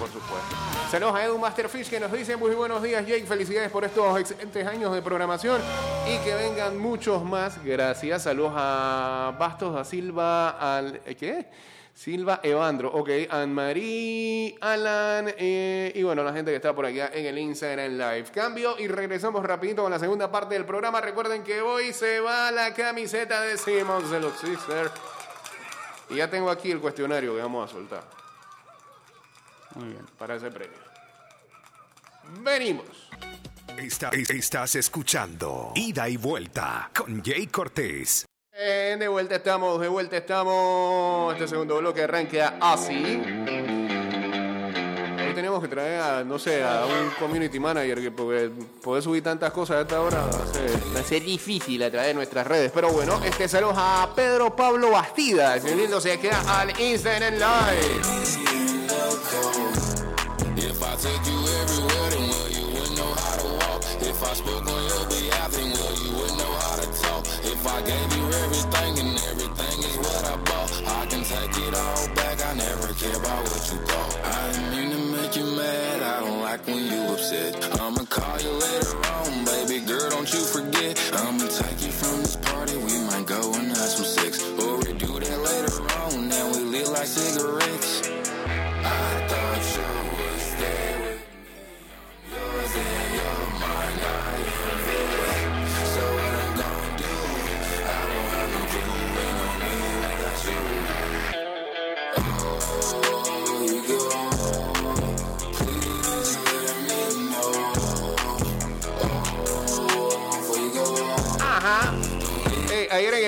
Por 0.00 0.08
supuesto. 0.08 0.56
Saludos 0.90 1.14
a 1.14 1.24
Edu 1.26 1.36
Masterfish 1.36 1.90
que 1.90 2.00
nos 2.00 2.10
dice 2.10 2.34
muy 2.34 2.52
buenos 2.52 2.82
días 2.82 3.06
Jake, 3.06 3.26
felicidades 3.26 3.70
por 3.70 3.84
estos 3.84 4.18
excelentes 4.18 4.66
años 4.66 4.94
de 4.94 5.02
programación 5.02 5.60
y 6.08 6.16
que 6.24 6.34
vengan 6.34 6.78
muchos 6.78 7.22
más. 7.22 7.62
Gracias. 7.62 8.22
Saludos 8.22 8.54
a 8.56 9.36
Bastos, 9.38 9.76
a 9.76 9.84
Silva, 9.84 10.78
al 10.78 11.02
¿eh, 11.04 11.14
¿qué? 11.16 11.48
Silva 11.92 12.40
Evandro, 12.42 12.90
ok, 12.94 13.10
Anne-Marie, 13.28 14.56
Alan 14.62 15.34
eh, 15.36 15.92
y 15.94 16.02
bueno, 16.02 16.24
la 16.24 16.32
gente 16.32 16.50
que 16.50 16.56
está 16.56 16.74
por 16.74 16.86
acá 16.86 17.10
en 17.12 17.26
el 17.26 17.36
Instagram 17.36 17.92
Live. 17.92 18.30
Cambio 18.32 18.76
y 18.78 18.88
regresamos 18.88 19.44
rapidito 19.44 19.82
con 19.82 19.90
la 19.92 19.98
segunda 19.98 20.32
parte 20.32 20.54
del 20.54 20.64
programa. 20.64 21.02
Recuerden 21.02 21.44
que 21.44 21.60
hoy 21.60 21.92
se 21.92 22.20
va 22.20 22.50
la 22.50 22.72
camiseta 22.72 23.42
de 23.42 23.58
Simmons 23.58 24.10
de 24.10 24.18
los 24.18 24.32
Sixers. 24.38 24.92
Y 26.08 26.16
ya 26.16 26.30
tengo 26.30 26.48
aquí 26.48 26.70
el 26.70 26.80
cuestionario 26.80 27.34
que 27.36 27.42
vamos 27.42 27.68
a 27.68 27.70
soltar 27.70 28.19
Muy 29.74 29.88
bien. 29.88 30.06
para 30.18 30.36
ese 30.36 30.50
premio. 30.50 30.76
Venimos. 32.40 32.86
Está- 33.76 34.10
es- 34.10 34.30
estás 34.30 34.74
escuchando 34.74 35.72
Ida 35.74 36.08
y 36.08 36.16
Vuelta 36.16 36.90
con 36.96 37.22
Jay 37.24 37.46
Cortés. 37.46 38.26
Eh, 38.52 38.96
de 38.98 39.08
vuelta 39.08 39.36
estamos, 39.36 39.80
de 39.80 39.88
vuelta 39.88 40.16
estamos. 40.18 41.32
Este 41.34 41.48
segundo 41.48 41.78
bloque 41.78 42.02
arranca 42.02 42.56
así. 42.60 43.22
Hoy 45.18 45.34
tenemos 45.34 45.62
que 45.62 45.68
traer 45.68 46.00
a, 46.00 46.24
no 46.24 46.38
sé, 46.38 46.62
a 46.62 46.84
un 46.84 47.10
community 47.18 47.58
manager 47.58 48.00
que 48.02 48.10
porque 48.10 48.50
poder 48.82 49.02
subir 49.02 49.22
tantas 49.22 49.52
cosas 49.52 49.76
a 49.78 49.80
esta 49.82 50.00
hora 50.02 50.20
va 50.26 50.42
a 50.42 50.46
ser, 50.52 50.94
va 50.94 51.00
a 51.00 51.04
ser 51.04 51.22
difícil 51.22 51.82
a 51.84 51.90
través 51.90 52.08
de 52.08 52.14
nuestras 52.14 52.46
redes. 52.46 52.70
Pero 52.74 52.90
bueno, 52.92 53.22
este 53.24 53.48
saludos 53.48 53.76
a 53.78 54.10
Pedro 54.14 54.54
Pablo 54.54 54.90
Bastidas, 54.90 55.62
uniéndose 55.64 56.12
aquí 56.12 56.28
al 56.28 56.78
Instagram 56.78 57.34
Live. 57.34 58.59
Take 61.00 61.24
you 61.32 61.40
everywhere, 61.40 62.10
then 62.12 62.28
well, 62.28 62.50
you 62.52 62.66
wouldn't 62.76 62.96
know 62.98 63.12
how 63.16 63.36
to 63.40 63.48
walk. 63.64 63.80
If 64.04 64.22
I 64.22 64.34
spoke 64.34 64.66
on 64.68 64.82
your 64.84 65.06
behalf, 65.08 65.50
then 65.52 65.72
well, 65.72 65.96
you 65.96 66.12
wouldn't 66.12 66.36
know 66.36 66.52
how 66.60 66.76
to 66.76 66.86
talk. 67.00 67.24
If 67.40 67.66
I 67.66 67.80
gave 67.80 68.08
you 68.16 68.24
everything 68.44 68.92
and 69.00 69.16
everything 69.32 69.76
is 69.80 69.96
what 69.96 70.24
I 70.28 70.36
bought, 70.44 70.70
I 71.00 71.06
can 71.06 71.24
take 71.24 71.56
it 71.56 71.74
all 71.74 72.06
back. 72.12 72.44
I 72.44 72.52
never 72.52 72.92
care 72.92 73.16
about 73.16 73.42
what 73.48 73.64
you 73.72 73.78
thought. 73.88 74.12
I 74.28 74.52
didn't 74.52 74.70
mean 74.76 74.90
to 74.92 75.00
make 75.16 75.36
you 75.36 75.46
mad. 75.56 76.02
I 76.02 76.20
don't 76.20 76.40
like 76.42 76.66
when 76.66 76.84
you 76.92 77.00
upset. 77.14 77.80
I'ma 77.80 78.04
call 78.04 78.36
you 78.44 78.52
later 78.60 78.92
on, 79.16 79.44
baby 79.48 79.80
girl. 79.80 80.10
Don't 80.10 80.30
you 80.30 80.44
forget. 80.44 81.00
I'ma 81.14 81.48
take 81.48 81.80
you 81.80 81.92
from 81.96 82.20
this 82.20 82.36
party. 82.36 82.76
We 82.76 83.00
might 83.08 83.24
go 83.24 83.40
and 83.54 83.68
have 83.72 83.88
some 83.96 84.04
sex, 84.04 84.44
or 84.60 84.76
we 84.76 84.92
do 85.00 85.18
that 85.18 85.38
later 85.48 85.80
on. 86.04 86.28
Now 86.28 86.44
we 86.52 86.60
lit 86.76 86.88
like 86.92 87.06
cigarettes. 87.06 88.09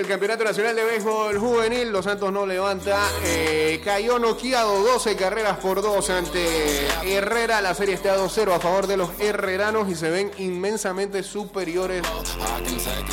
El 0.02 0.08
Campeonato 0.08 0.42
Nacional 0.42 0.74
de 0.74 0.84
Béisbol 0.84 1.38
Juvenil, 1.38 1.92
Los 1.92 2.06
Santos 2.06 2.32
no 2.32 2.44
levanta. 2.44 2.98
Eh, 3.24 3.80
cayó 3.84 4.18
noqueado 4.18 4.82
12 4.82 5.14
carreras 5.14 5.58
por 5.58 5.80
2 5.80 6.10
ante 6.10 6.88
Herrera. 7.04 7.60
La 7.60 7.72
serie 7.72 7.94
está 7.94 8.16
2-0 8.16 8.52
a 8.52 8.58
favor 8.58 8.88
de 8.88 8.96
los 8.96 9.10
herreranos 9.20 9.88
y 9.88 9.94
se 9.94 10.10
ven 10.10 10.32
inmensamente 10.38 11.22
superiores 11.22 12.02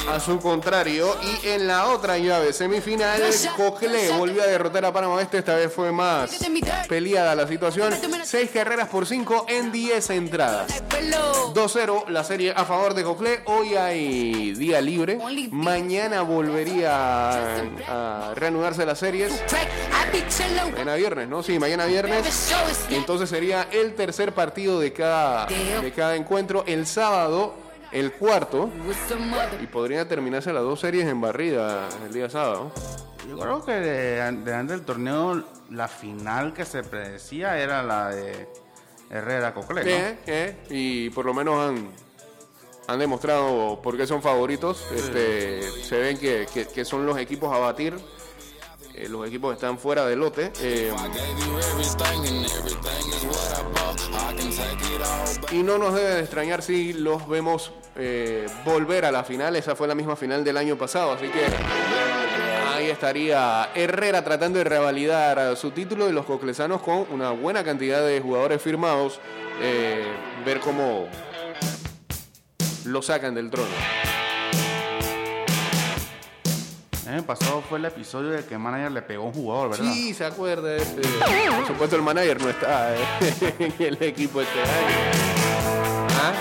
a 0.09 0.19
su 0.19 0.39
contrario. 0.39 1.15
Y 1.21 1.49
en 1.49 1.67
la 1.67 1.89
otra 1.89 2.17
llave 2.17 2.53
semifinal, 2.53 3.21
Cocle 3.55 4.09
volvió 4.13 4.41
a 4.41 4.47
derrotar 4.47 4.85
a 4.85 4.91
Panamá 4.91 5.15
Oeste. 5.15 5.37
Esta 5.37 5.55
vez 5.55 5.71
fue 5.71 5.91
más 5.91 6.39
peleada 6.87 7.35
la 7.35 7.47
situación. 7.47 7.93
6 8.23 8.49
carreras 8.51 8.89
por 8.89 9.05
5 9.05 9.45
en 9.47 9.71
10 9.71 10.09
entradas. 10.09 10.83
2-0 11.53 12.07
la 12.07 12.23
serie 12.23 12.51
a 12.55 12.65
favor 12.65 12.95
de 12.95 13.03
Cocle. 13.03 13.41
Hoy 13.45 13.75
hay 13.75 14.53
día 14.53 14.81
libre. 14.81 15.19
Mañana 15.51 16.23
volvería 16.23 16.78
a, 16.85 17.61
a 17.87 18.33
reanudarse 18.35 18.85
las 18.85 18.99
series. 18.99 19.43
Mañana 20.71 20.95
viernes, 20.95 21.27
¿no? 21.27 21.43
Sí, 21.43 21.59
mañana 21.59 21.85
viernes. 21.85 22.51
Entonces 22.89 23.29
sería 23.29 23.67
el 23.71 23.95
tercer 23.95 24.33
partido 24.33 24.79
de 24.79 24.93
cada, 24.93 25.45
de 25.45 25.91
cada 25.95 26.15
encuentro. 26.15 26.63
El 26.67 26.85
sábado, 26.87 27.55
el 27.91 28.13
cuarto. 28.13 28.69
Y 29.61 29.67
podrían 29.67 30.07
terminarse 30.07 30.53
las 30.53 30.63
dos 30.63 30.79
series 30.79 31.05
en 31.07 31.21
barrida 31.21 31.87
el 32.05 32.13
día 32.13 32.29
sábado. 32.29 32.71
Yo 33.27 33.37
creo 33.37 33.63
que 33.63 33.73
de, 33.73 34.21
antes 34.21 34.67
del 34.67 34.81
torneo, 34.81 35.43
la 35.69 35.87
final 35.87 36.53
que 36.53 36.65
se 36.65 36.83
predecía 36.83 37.59
era 37.59 37.83
la 37.83 38.09
de 38.09 38.47
Herrera 39.09 39.53
Cocle. 39.53 39.83
¿no? 39.83 39.89
Eh, 39.89 40.17
eh, 40.25 40.55
y 40.69 41.09
por 41.11 41.25
lo 41.25 41.33
menos 41.33 41.69
han, 41.69 41.89
han 42.89 42.99
demostrado 42.99 43.79
por 43.81 43.95
qué 43.97 44.07
son 44.07 44.21
favoritos. 44.21 44.83
Este, 44.95 45.61
se 45.83 45.97
ven 45.99 46.17
que, 46.17 46.47
que- 46.53 46.67
que 46.67 46.85
son 46.85 47.05
los 47.05 47.17
equipos 47.17 47.53
a 47.53 47.59
batir. 47.59 47.93
Eh, 48.95 49.07
los 49.07 49.27
equipos 49.27 49.53
están 49.53 49.77
fuera 49.77 50.05
del 50.05 50.19
lote. 50.19 50.51
Eh, 50.61 50.91
y 55.51 55.63
no 55.63 55.77
nos 55.77 55.93
debe 55.93 56.15
de 56.15 56.19
extrañar 56.21 56.61
si 56.61 56.93
los 56.93 57.27
vemos 57.27 57.71
eh, 57.95 58.47
volver 58.65 59.05
a 59.05 59.11
la 59.11 59.23
final. 59.23 59.55
Esa 59.55 59.75
fue 59.75 59.87
la 59.87 59.95
misma 59.95 60.15
final 60.15 60.43
del 60.43 60.57
año 60.57 60.77
pasado. 60.77 61.11
Así 61.13 61.27
que 61.27 61.45
ahí 62.75 62.89
estaría 62.89 63.69
Herrera 63.75 64.23
tratando 64.23 64.57
de 64.59 64.63
revalidar 64.65 65.55
su 65.57 65.71
título 65.71 66.09
y 66.09 66.11
los 66.13 66.25
coclesanos 66.25 66.81
con 66.81 67.05
una 67.11 67.31
buena 67.31 67.63
cantidad 67.63 68.01
de 68.05 68.19
jugadores 68.21 68.61
firmados. 68.61 69.19
ver 69.59 70.59
cómo 70.61 71.07
lo 72.89 73.01
sacan 73.01 73.33
del 73.35 73.49
trono. 73.49 73.69
El 77.07 77.15
año 77.15 77.23
pasado 77.23 77.63
fue 77.67 77.79
el 77.79 77.85
episodio 77.85 78.29
de 78.29 78.45
que 78.45 78.53
el 78.53 78.59
manager 78.59 78.91
le 78.91 79.01
pegó 79.01 79.23
a 79.23 79.27
un 79.27 79.33
jugador, 79.33 79.71
¿verdad? 79.71 79.91
Sí, 79.91 80.13
se 80.13 80.25
acuerda 80.25 80.69
de 80.69 80.77
ese. 80.77 81.01
Por 81.57 81.67
supuesto, 81.67 81.95
el 81.95 82.03
manager 82.03 82.39
no 82.41 82.49
está 82.49 82.93
eh, 82.95 82.99
en 83.59 83.73
el 83.79 84.03
equipo 84.03 84.41
este 84.41 84.59
año. 84.61 84.69
¿Ah? 86.21 86.33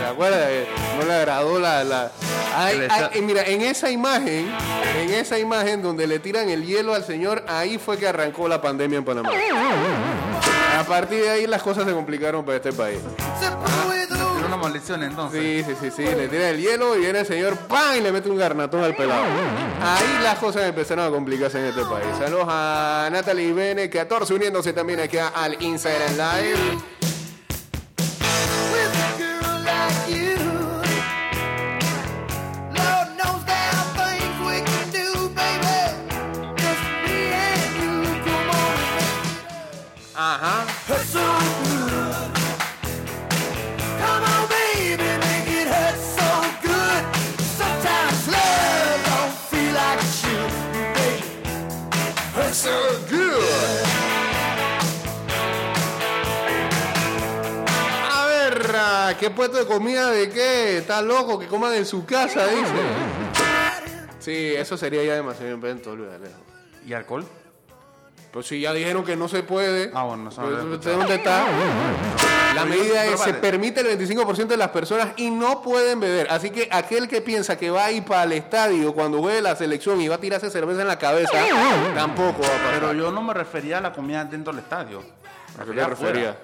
¿Se 0.00 0.06
acuerda? 0.06 0.50
Eh, 0.50 0.66
No 0.98 1.06
le 1.06 1.12
agradó 1.14 1.58
la. 1.60 1.84
la... 1.84 2.10
Ay, 2.56 2.76
El 2.76 2.80
ay, 2.90 3.02
esta- 3.04 3.10
eh, 3.16 3.22
mira, 3.22 3.42
en 3.44 3.60
esa 3.62 3.90
imagen, 3.90 4.50
en 4.96 5.10
esa 5.14 5.38
imagen 5.38 5.82
donde 5.82 6.08
le 6.08 6.18
tiran 6.18 6.48
el 6.48 6.64
hielo 6.66 6.94
al 6.94 7.04
señor, 7.04 7.44
ahí 7.46 7.78
fue 7.78 7.96
que 7.96 8.08
arrancó 8.08 8.48
la 8.48 8.60
pandemia 8.60 8.98
en 8.98 9.04
Panamá. 9.04 9.30
A 10.76 10.82
partir 10.82 11.22
de 11.22 11.30
ahí 11.30 11.46
las 11.46 11.62
cosas 11.62 11.84
se 11.86 11.92
complicaron 11.92 12.44
para 12.44 12.56
este 12.56 12.72
país. 12.72 12.98
Una 14.56 15.06
entonces. 15.06 15.66
Sí, 15.66 15.74
sí, 15.74 15.76
sí, 15.80 15.90
sí. 15.90 16.02
Le 16.02 16.28
tira 16.28 16.50
el 16.50 16.60
hielo 16.60 16.96
y 16.96 17.00
viene 17.00 17.20
el 17.20 17.26
señor 17.26 17.56
¡pam! 17.56 17.96
y 17.98 18.00
le 18.00 18.12
mete 18.12 18.28
un 18.30 18.38
garnatón 18.38 18.82
al 18.82 18.94
pelado. 18.96 19.24
Ahí 19.82 20.22
las 20.22 20.38
cosas 20.38 20.64
empezaron 20.64 21.06
a 21.06 21.10
complicarse 21.10 21.58
en 21.58 21.66
este 21.66 21.82
país. 21.82 22.06
Saludos 22.18 22.46
a 22.48 23.08
Natalie 23.12 23.52
Bene, 23.52 23.90
14 23.90 24.34
uniéndose 24.34 24.72
también 24.72 25.00
aquí 25.00 25.18
al 25.18 25.62
Instagram 25.62 26.12
Live. 26.16 26.97
¿Qué 59.18 59.30
puesto 59.30 59.58
de 59.58 59.66
comida 59.66 60.10
de 60.10 60.30
qué? 60.30 60.78
¿Está 60.78 61.02
loco 61.02 61.38
que 61.38 61.46
coman 61.46 61.74
en 61.74 61.84
su 61.84 62.04
casa? 62.04 62.46
Dice. 62.46 62.72
Sí, 64.18 64.54
eso 64.56 64.76
sería 64.76 65.02
ya 65.04 65.14
demasiado 65.14 65.52
invento, 65.52 65.92
olvídale. 65.92 66.28
¿Y 66.86 66.92
alcohol? 66.92 67.24
Pues 68.32 68.46
si 68.46 68.60
ya 68.60 68.72
dijeron 68.72 69.04
que 69.04 69.16
no 69.16 69.26
se 69.26 69.42
puede. 69.42 69.90
Ah, 69.94 70.04
bueno, 70.04 70.24
no 70.24 70.30
pues, 70.30 70.38
había 70.38 70.74
¿usted 70.74 70.96
¿Dónde 70.96 71.14
está? 71.14 71.46
La 72.54 72.64
medida 72.64 73.06
es, 73.06 73.20
se 73.20 73.34
permite 73.34 73.80
el 73.80 73.98
25% 73.98 74.46
de 74.46 74.56
las 74.56 74.68
personas 74.68 75.08
y 75.16 75.30
no 75.30 75.62
pueden 75.62 76.00
beber. 76.00 76.28
Así 76.30 76.50
que 76.50 76.68
aquel 76.70 77.08
que 77.08 77.20
piensa 77.20 77.56
que 77.56 77.70
va 77.70 77.86
a 77.86 77.92
ir 77.92 78.04
para 78.04 78.24
el 78.24 78.32
estadio 78.32 78.92
cuando 78.92 79.22
ve 79.22 79.40
la 79.40 79.56
selección 79.56 80.00
y 80.00 80.08
va 80.08 80.16
a 80.16 80.20
tirarse 80.20 80.50
cerveza 80.50 80.82
en 80.82 80.88
la 80.88 80.98
cabeza, 80.98 81.38
tampoco 81.94 82.42
va 82.42 82.48
a 82.48 82.50
pasar. 82.50 82.74
Pero 82.74 82.92
yo 82.92 83.10
no 83.12 83.22
me 83.22 83.32
refería 83.32 83.78
a 83.78 83.80
la 83.80 83.92
comida 83.92 84.24
dentro 84.24 84.52
del 84.52 84.62
estadio. 84.62 85.02
¿A 85.58 85.64
qué 85.64 85.72
te 85.72 85.80
afuera. 85.80 86.36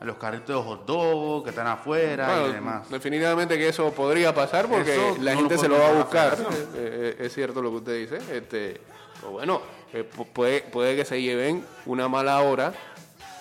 A 0.00 0.04
los 0.06 0.16
carritos 0.16 0.48
de 0.48 0.70
hot 0.70 0.86
dog 0.86 1.44
que 1.44 1.50
están 1.50 1.66
afuera 1.66 2.26
Bueno, 2.26 2.48
y 2.48 2.52
demás. 2.54 2.88
definitivamente 2.88 3.58
que 3.58 3.68
eso 3.68 3.92
podría 3.92 4.34
pasar 4.34 4.66
porque 4.66 4.94
Eso 4.94 5.18
la 5.20 5.34
no 5.34 5.40
gente 5.40 5.54
lo 5.56 5.60
se 5.60 5.68
lo 5.68 5.78
va 5.78 5.88
a 5.88 5.92
buscar. 5.92 6.38
Eh, 6.74 7.16
eh, 7.20 7.26
es 7.26 7.34
cierto 7.34 7.60
lo 7.60 7.70
que 7.70 7.76
usted 7.76 7.98
dice. 8.08 8.16
Este, 8.34 8.80
pero 9.20 9.32
bueno, 9.32 9.60
eh, 9.92 10.08
pu- 10.10 10.26
puede, 10.32 10.62
puede 10.62 10.96
que 10.96 11.04
se 11.04 11.20
lleven 11.20 11.64
una 11.84 12.08
mala 12.08 12.40
hora 12.40 12.72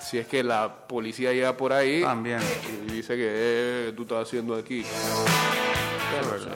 si 0.01 0.17
es 0.17 0.27
que 0.27 0.43
la 0.43 0.87
policía 0.87 1.31
llega 1.31 1.55
por 1.55 1.71
ahí 1.71 2.01
También. 2.01 2.39
y 2.87 2.91
dice 2.91 3.15
que 3.15 3.27
eh, 3.29 3.93
tú 3.95 4.01
estás 4.01 4.23
haciendo 4.27 4.55
aquí. 4.55 4.81
No 4.83 6.37
sé. 6.39 6.49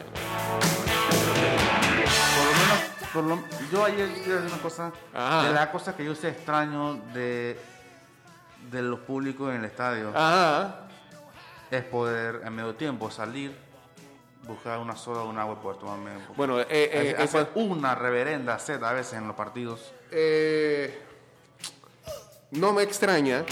Por 2.34 2.44
lo 2.44 2.54
menos, 2.60 2.80
por 3.13 3.24
lo- 3.24 3.44
yo 3.72 3.86
ayer 3.86 4.10
quiero 4.24 4.42
decir 4.42 4.54
una 4.54 4.62
cosa. 4.62 4.92
Ajá. 5.13 5.48
De 5.48 5.54
la 5.54 5.72
cosa 5.72 5.96
que 5.96 6.04
yo 6.04 6.16
sé 6.16 6.30
extraño 6.30 6.96
de, 7.13 7.58
de 8.74 8.82
los 8.82 9.00
públicos 9.00 9.50
en 9.52 9.60
el 9.60 9.66
estadio 9.66 10.10
Ajá. 10.16 10.88
es 11.72 11.84
poder 11.86 12.42
en 12.44 12.54
medio 12.54 12.76
tiempo 12.76 13.10
salir, 13.12 13.56
buscar 14.48 14.80
una 14.80 14.96
soda 14.98 15.24
un 15.24 15.38
agua 15.38 15.56
y 15.60 15.64
poder 15.64 15.80
tomarme. 15.80 16.12
Bueno, 16.36 16.60
eh, 16.60 16.66
eh, 16.70 17.16
Hace- 17.18 17.24
esa- 17.24 17.42
hace 17.42 17.60
una 17.60 17.96
reverenda 17.96 18.60
sed 18.60 18.84
a 18.84 18.92
veces 18.92 19.14
en 19.14 19.28
los 19.28 19.36
partidos. 19.36 19.94
Eh, 20.12 21.02
no 22.52 22.74
me 22.74 22.84
extraña, 22.84 23.46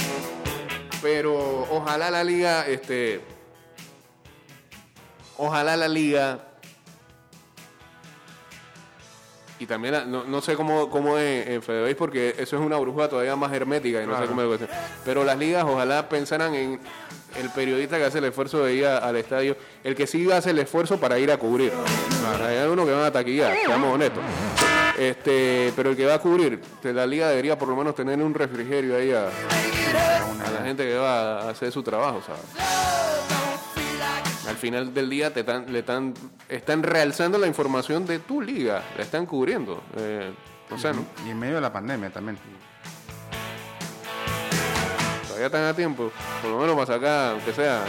pero 1.02 1.68
ojalá 1.72 2.12
la 2.12 2.24
liga, 2.24 2.68
este, 2.68 3.22
ojalá 5.38 5.76
la 5.78 5.88
liga 5.88 6.40
y 9.62 9.67
también 9.67 9.93
la- 9.93 10.06
no, 10.06 10.24
no 10.24 10.41
sé 10.41 10.56
cómo, 10.56 10.89
cómo 10.89 11.17
es 11.19 11.47
en 11.47 11.62
Fedebase 11.62 11.93
porque 11.95 12.30
eso 12.38 12.56
es 12.58 12.62
una 12.65 12.78
burbuja 12.78 13.08
todavía 13.08 13.36
más 13.36 13.54
hermética 13.54 14.02
y 14.02 14.08
no 14.08 14.13
sé 14.19 14.26
cómo 14.28 14.41
es. 14.56 14.62
Pero 15.06 15.24
las 15.24 15.38
ligas 15.38 15.63
ojalá 15.67 16.10
pensaran 16.10 16.56
en 16.56 16.80
el 17.39 17.50
periodista 17.52 17.97
que 17.97 18.06
hace 18.06 18.17
el 18.17 18.26
esfuerzo 18.26 18.63
de 18.65 18.74
ir 18.74 18.86
a- 18.88 18.97
al 18.97 19.15
estadio, 19.17 19.56
el 19.84 19.95
que 19.95 20.08
sí 20.08 20.30
hace 20.32 20.50
el 20.50 20.60
esfuerzo 20.60 21.00
para 21.00 21.19
ir 21.19 21.32
a 21.32 21.38
cubrir. 21.38 21.71
Hay 22.43 22.58
algunos 22.58 22.86
que 22.88 22.91
van 22.91 23.06
a 23.06 23.12
taquillar, 23.12 23.56
seamos 23.65 23.93
honestos. 23.93 24.24
Este, 24.97 25.71
pero 25.76 25.91
el 25.91 25.95
que 25.95 26.06
va 26.06 26.15
a 26.15 26.19
cubrir, 26.19 26.60
la 26.84 27.06
liga 27.06 27.30
debería 27.30 27.58
por 27.58 27.67
lo 27.69 27.76
menos 27.76 27.93
tener 27.95 28.21
un 28.21 28.34
refrigerio 28.34 28.95
ahí 28.97 29.12
a, 29.12 29.28
a 29.28 30.52
la 30.60 30.65
gente 30.65 30.84
que 30.86 30.95
va 30.97 31.41
a 31.43 31.50
hacer 31.52 31.71
su 31.71 31.82
trabajo, 31.84 32.21
¿sabes? 32.26 32.41
Al 34.62 34.67
final 34.67 34.93
del 34.93 35.10
día 35.10 35.34
te 35.34 35.39
están, 35.39 35.74
le 35.74 35.80
están, 35.80 36.13
están 36.47 36.84
realzando 36.84 37.39
la 37.39 37.47
información 37.47 38.06
de 38.06 38.19
tu 38.19 38.43
liga, 38.43 38.84
la 38.95 39.02
están 39.02 39.26
cubriendo. 39.26 39.82
Eh, 39.97 40.32
o 40.69 40.78
sea, 40.78 40.93
¿no? 40.93 41.04
Y 41.26 41.32
en 41.32 41.39
medio 41.39 41.56
de 41.56 41.62
la 41.62 41.74
pandemia 41.74 42.12
también. 42.12 42.38
Todavía 45.26 45.47
están 45.47 45.63
a 45.63 45.74
tiempo, 45.74 46.12
por 46.43 46.52
lo 46.52 46.60
menos 46.60 46.76
para 46.76 46.86
sacar, 46.86 47.32
aunque 47.32 47.54
sea 47.54 47.84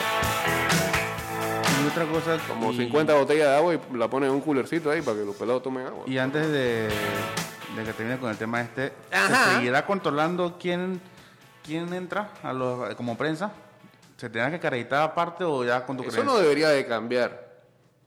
Y 1.84 1.88
otra 1.88 2.06
cosa, 2.06 2.38
como 2.48 2.72
y- 2.72 2.76
50 2.78 3.12
botellas 3.16 3.48
de 3.48 3.54
agua 3.54 3.74
y 3.74 3.80
la 3.94 4.08
ponen 4.08 4.30
en 4.30 4.36
un 4.36 4.40
culercito 4.40 4.90
ahí 4.90 5.02
para 5.02 5.18
que 5.18 5.26
los 5.26 5.36
pelados 5.36 5.62
tomen 5.62 5.86
agua. 5.86 6.04
Y 6.06 6.16
antes 6.16 6.46
de, 6.50 6.88
de 6.88 7.84
que 7.84 7.92
termine 7.92 8.16
con 8.16 8.30
el 8.30 8.38
tema 8.38 8.62
este, 8.62 8.94
Ajá. 9.12 9.44
¿se 9.50 9.54
seguirá 9.56 9.84
controlando 9.84 10.56
quién, 10.58 11.02
quién 11.66 11.92
entra 11.92 12.30
a 12.42 12.54
los, 12.54 12.94
como 12.94 13.18
prensa? 13.18 13.52
¿Se 14.22 14.30
tendrá 14.30 14.50
que 14.50 14.64
acreditar 14.64 15.02
aparte 15.02 15.42
o 15.42 15.64
ya 15.64 15.84
con 15.84 15.96
tu 15.96 16.04
Eso 16.04 16.12
creencia? 16.12 16.32
no 16.32 16.38
debería 16.38 16.68
de 16.68 16.86
cambiar. 16.86 17.44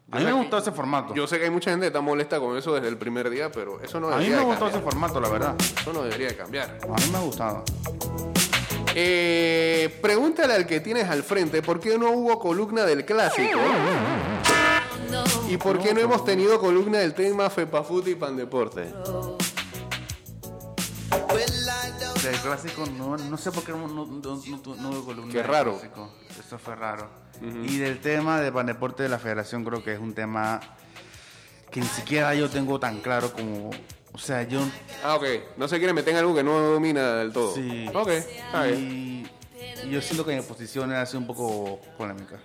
A 0.09 0.17
mí 0.17 0.23
me 0.23 0.31
gustó 0.31 0.59
ese 0.59 0.71
formato. 0.71 1.13
Yo 1.13 1.27
sé 1.27 1.37
que 1.37 1.43
hay 1.43 1.49
mucha 1.49 1.71
gente 1.71 1.83
que 1.83 1.87
está 1.87 1.99
molesta 1.99 2.39
con 2.39 2.55
eso 2.55 2.73
desde 2.73 2.87
el 2.87 2.95
primer 2.97 3.29
día, 3.29 3.51
pero 3.51 3.81
eso 3.81 3.99
no 3.99 4.07
a 4.07 4.11
mí 4.11 4.23
debería 4.23 4.37
me 4.37 4.45
gustó 4.45 4.69
ese 4.69 4.79
formato, 4.79 5.19
la 5.19 5.27
verdad. 5.27 5.55
Eso 5.59 5.91
no 5.91 6.03
debería 6.03 6.29
de 6.29 6.37
cambiar. 6.37 6.79
A 6.83 6.87
mí 6.87 7.11
me 7.11 7.17
ha 7.17 7.21
gustado. 7.21 7.65
Eh, 8.95 9.99
pregúntale 10.01 10.53
al 10.53 10.65
que 10.65 10.79
tienes 10.79 11.09
al 11.09 11.21
frente 11.21 11.61
por 11.61 11.81
qué 11.81 11.97
no 11.97 12.11
hubo 12.11 12.39
columna 12.39 12.85
del 12.85 13.03
clásico 13.03 13.59
y 15.49 15.57
por 15.57 15.79
qué 15.79 15.93
no 15.93 15.99
hemos 15.99 16.23
tenido 16.23 16.61
columna 16.61 16.99
del 16.99 17.13
tema 17.13 17.49
Fepafut 17.49 18.07
y 18.07 18.15
Pandeporte. 18.15 18.93
Del 22.25 22.39
clásico, 22.39 22.85
no, 22.97 23.17
no 23.17 23.37
sé 23.37 23.51
por 23.51 23.63
qué 23.63 23.71
no, 23.71 23.87
no, 23.87 24.05
no, 24.05 24.89
hubo 24.89 25.05
columna. 25.05 25.31
Qué 25.31 25.43
raro. 25.43 25.73
clásico. 25.73 26.09
Eso 26.39 26.57
fue 26.57 26.75
raro. 26.75 27.07
Y 27.41 27.77
del 27.77 27.99
tema 27.99 28.39
de 28.39 28.51
Pandeporte 28.51 29.03
de 29.03 29.09
la 29.09 29.19
Federación, 29.19 29.63
creo 29.63 29.83
que 29.83 29.93
es 29.93 29.99
un 29.99 30.13
tema 30.13 30.59
que 31.69 31.81
ni 31.81 31.85
siquiera 31.87 32.33
yo 32.33 32.49
tengo 32.49 32.79
tan 32.79 32.99
claro 33.01 33.31
como. 33.31 33.69
O 34.13 34.17
sea, 34.17 34.43
yo. 34.43 34.61
Ah, 35.03 35.15
ok. 35.15 35.25
No 35.57 35.67
se 35.67 35.77
quiere 35.77 35.93
meter 35.93 36.13
en 36.13 36.19
algo 36.19 36.33
que 36.33 36.43
no 36.43 36.57
domina 36.59 37.15
del 37.15 37.31
todo. 37.33 37.53
Sí. 37.53 37.85
Ok. 37.93 38.09
Y, 38.71 39.27
y 39.83 39.89
yo 39.89 40.01
siento 40.01 40.25
que 40.25 40.35
mi 40.35 40.41
posición 40.41 40.91
ha 40.93 41.05
sido 41.05 41.19
un 41.19 41.27
poco 41.27 41.79
polémica. 41.97 42.39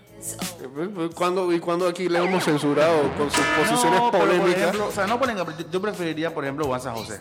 ¿Cuándo, 1.14 1.52
¿Y 1.52 1.60
cuándo 1.60 1.88
aquí 1.88 2.08
le 2.08 2.18
hemos 2.18 2.44
censurado 2.44 3.10
con 3.16 3.30
sus 3.30 3.44
posiciones 3.44 4.00
No, 4.00 4.10
polémicas? 4.10 4.58
ejemplo, 4.58 4.88
o 4.88 4.92
sea, 4.92 5.06
no 5.06 5.18
polémica, 5.18 5.46
yo 5.70 5.80
preferiría, 5.80 6.34
por 6.34 6.44
ejemplo, 6.44 6.66
Juan 6.66 6.80
San 6.82 6.94
José. 6.94 7.20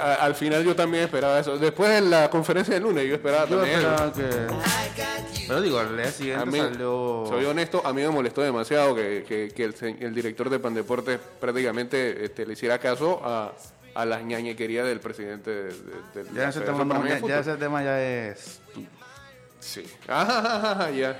A- 0.00 0.14
al 0.14 0.34
final 0.34 0.64
yo 0.64 0.74
también 0.74 1.04
esperaba 1.04 1.38
eso. 1.38 1.58
Después 1.58 1.90
de 1.90 2.00
la 2.00 2.30
conferencia 2.30 2.74
del 2.74 2.82
lunes 2.84 3.06
yo 3.06 3.14
esperaba 3.14 3.46
Yo 3.48 3.56
también. 3.58 3.78
esperaba 3.80 4.12
que. 4.12 5.44
Pero 5.46 5.60
digo, 5.60 5.78
al 5.78 5.96
día 5.96 6.10
siguiente 6.10 6.46
mí, 6.46 6.58
salió. 6.58 7.24
soy 7.28 7.44
honesto, 7.44 7.82
a 7.84 7.92
mí 7.92 8.00
me 8.02 8.08
molestó 8.08 8.40
demasiado 8.42 8.94
que, 8.94 9.24
que- 9.28 9.50
que 9.54 9.64
el, 9.64 9.74
el 10.00 10.14
director 10.14 10.48
de 10.48 10.58
Pandeportes 10.58 11.18
prácticamente 11.40 12.24
este, 12.24 12.46
le 12.46 12.54
hiciera 12.54 12.78
caso 12.78 13.20
a, 13.24 13.52
a 13.94 14.04
las 14.06 14.24
ñañequerías 14.24 14.86
del 14.86 15.00
presidente 15.00 15.50
de, 15.50 15.64
de- 16.14 16.24
de 16.24 16.34
Ya 16.34 16.48
ese, 16.48 16.60
tema, 16.62 16.84
no- 16.84 17.26
ya, 17.28 17.38
ese 17.40 17.56
tema 17.56 17.82
ya 17.84 18.00
es. 18.02 18.60
Sí. 19.60 19.84
Ah, 20.08 20.88
ya. 20.94 21.18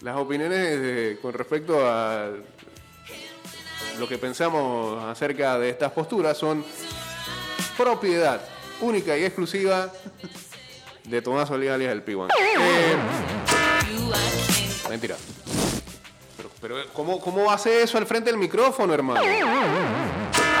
Las 0.00 0.16
opiniones 0.16 0.80
de- 0.80 1.18
con 1.22 1.32
respecto 1.32 1.78
a 1.86 2.30
lo 3.98 4.08
que 4.08 4.18
pensamos 4.18 5.02
acerca 5.04 5.58
de 5.58 5.70
estas 5.70 5.92
posturas 5.92 6.36
son 6.36 6.64
propiedad 7.76 8.40
única 8.80 9.16
y 9.16 9.24
exclusiva 9.24 9.90
de 11.04 11.22
Tomás 11.22 11.50
Olía 11.50 11.74
alias 11.74 11.92
el 11.92 12.02
Piwan. 12.02 12.28
Eh, 12.30 12.96
mentira. 14.88 15.16
Pero, 16.36 16.50
pero 16.60 16.76
¿cómo, 16.92 17.20
¿cómo 17.20 17.50
hace 17.50 17.82
eso 17.82 17.98
al 17.98 18.06
frente 18.06 18.30
del 18.30 18.38
micrófono, 18.38 18.92
hermano? 18.94 19.20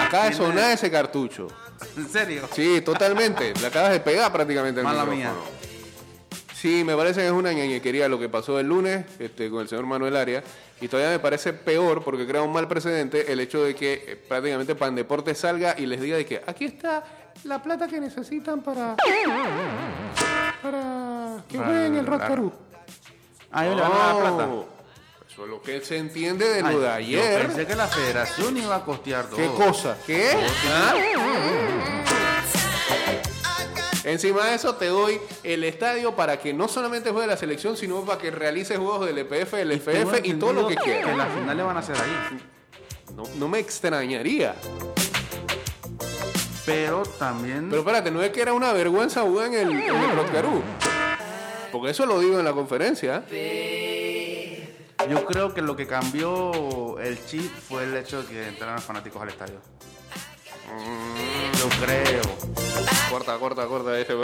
Acaba 0.06 0.26
de 0.26 0.32
sonar 0.34 0.70
ese 0.72 0.90
cartucho. 0.90 1.48
¿En 1.96 2.08
serio? 2.08 2.48
Sí, 2.54 2.80
totalmente. 2.82 3.52
Le 3.60 3.66
acabas 3.66 3.90
de 3.92 4.00
pegar 4.00 4.32
prácticamente 4.32 4.80
el 4.80 4.84
Mala 4.84 5.04
micrófono. 5.04 5.32
mía. 5.34 5.50
Sí, 6.54 6.82
me 6.84 6.96
parece 6.96 7.20
que 7.20 7.26
es 7.26 7.32
una 7.32 7.52
ñañequería 7.52 8.08
lo 8.08 8.18
que 8.18 8.28
pasó 8.28 8.58
el 8.58 8.66
lunes 8.68 9.04
este, 9.18 9.50
con 9.50 9.60
el 9.62 9.68
señor 9.68 9.84
Manuel 9.86 10.16
Arias. 10.16 10.44
Y 10.80 10.88
todavía 10.88 11.12
me 11.12 11.18
parece 11.20 11.52
peor 11.52 12.02
porque 12.02 12.26
crea 12.26 12.42
un 12.42 12.52
mal 12.52 12.66
precedente 12.68 13.32
el 13.32 13.40
hecho 13.40 13.62
de 13.64 13.74
que 13.74 13.92
eh, 14.06 14.16
prácticamente 14.28 14.74
Pandeporte 14.74 15.34
salga 15.34 15.74
y 15.78 15.86
les 15.86 16.00
diga 16.00 16.16
de 16.16 16.26
que 16.26 16.42
aquí 16.46 16.64
está 16.66 17.04
la 17.44 17.62
plata 17.62 17.86
que 17.88 18.00
necesitan 18.00 18.60
para, 18.62 18.96
para 20.62 21.36
que 21.48 21.58
jueguen 21.58 21.94
el 21.96 22.04
la- 22.04 22.10
Rotcarú. 22.10 22.52
Ah, 23.50 23.64
yo 23.66 23.74
le 23.74 23.82
van 23.82 23.92
a 23.92 23.96
dar 23.96 24.16
plata. 24.16 24.48
Eso 25.30 25.44
es 25.44 25.50
lo 25.50 25.62
que 25.62 25.80
se 25.80 25.96
entiende 25.96 26.48
de 26.48 26.62
lo 26.62 26.68
Ay, 26.68 27.06
de 27.06 27.12
Yo 27.12 27.20
ayer. 27.20 27.46
pensé 27.46 27.66
que 27.66 27.74
la 27.74 27.86
federación 27.88 28.56
iba 28.56 28.76
a 28.76 28.84
costear 28.84 29.26
todo. 29.26 29.36
¿Qué 29.36 29.46
cosa? 29.48 29.96
¿Qué? 30.06 30.30
¿Ah? 30.68 30.94
Encima 34.04 34.46
de 34.46 34.54
eso 34.54 34.74
te 34.74 34.86
doy 34.86 35.18
el 35.42 35.64
estadio 35.64 36.14
para 36.14 36.38
que 36.38 36.52
no 36.52 36.68
solamente 36.68 37.10
juegue 37.10 37.26
la 37.26 37.36
selección, 37.36 37.76
sino 37.76 38.02
para 38.04 38.18
que 38.20 38.30
realice 38.30 38.76
juegos 38.76 39.06
del 39.06 39.18
EPF, 39.18 39.52
del 39.54 39.72
FF 39.72 40.20
y 40.24 40.34
todo 40.34 40.52
lo 40.52 40.66
que 40.68 40.74
entendido 40.74 40.96
Que 40.96 41.02
quieras. 41.02 41.16
las 41.16 41.32
finales 41.32 41.64
van 41.66 41.76
a 41.78 41.82
ser 41.82 41.96
ahí. 41.96 42.38
No, 43.16 43.22
no 43.36 43.48
me 43.48 43.58
extrañaría. 43.58 44.54
Pero 46.66 47.02
también. 47.18 47.68
Pero 47.68 47.80
espérate, 47.80 48.10
no 48.10 48.22
es 48.22 48.30
que 48.30 48.42
era 48.42 48.52
una 48.52 48.72
vergüenza 48.72 49.22
jugar 49.22 49.48
en 49.48 49.54
el, 49.54 49.70
en 49.70 49.94
el 49.94 50.16
Rotcarú. 50.16 50.62
Porque 51.72 51.90
eso 51.90 52.06
lo 52.06 52.20
digo 52.20 52.38
en 52.38 52.44
la 52.44 52.52
conferencia. 52.52 53.24
Yo 55.10 55.24
creo 55.26 55.52
que 55.52 55.60
lo 55.60 55.76
que 55.76 55.86
cambió 55.86 56.98
el 56.98 57.24
chip 57.26 57.50
fue 57.68 57.84
el 57.84 57.96
hecho 57.96 58.22
de 58.22 58.28
que 58.28 58.48
entraran 58.48 58.78
fanáticos 58.80 59.20
al 59.20 59.28
estadio. 59.28 59.60
Yo 60.66 61.23
creo. 61.84 62.22
Corta, 63.10 63.38
corta, 63.38 63.66
corta 63.66 63.98
este. 63.98 64.14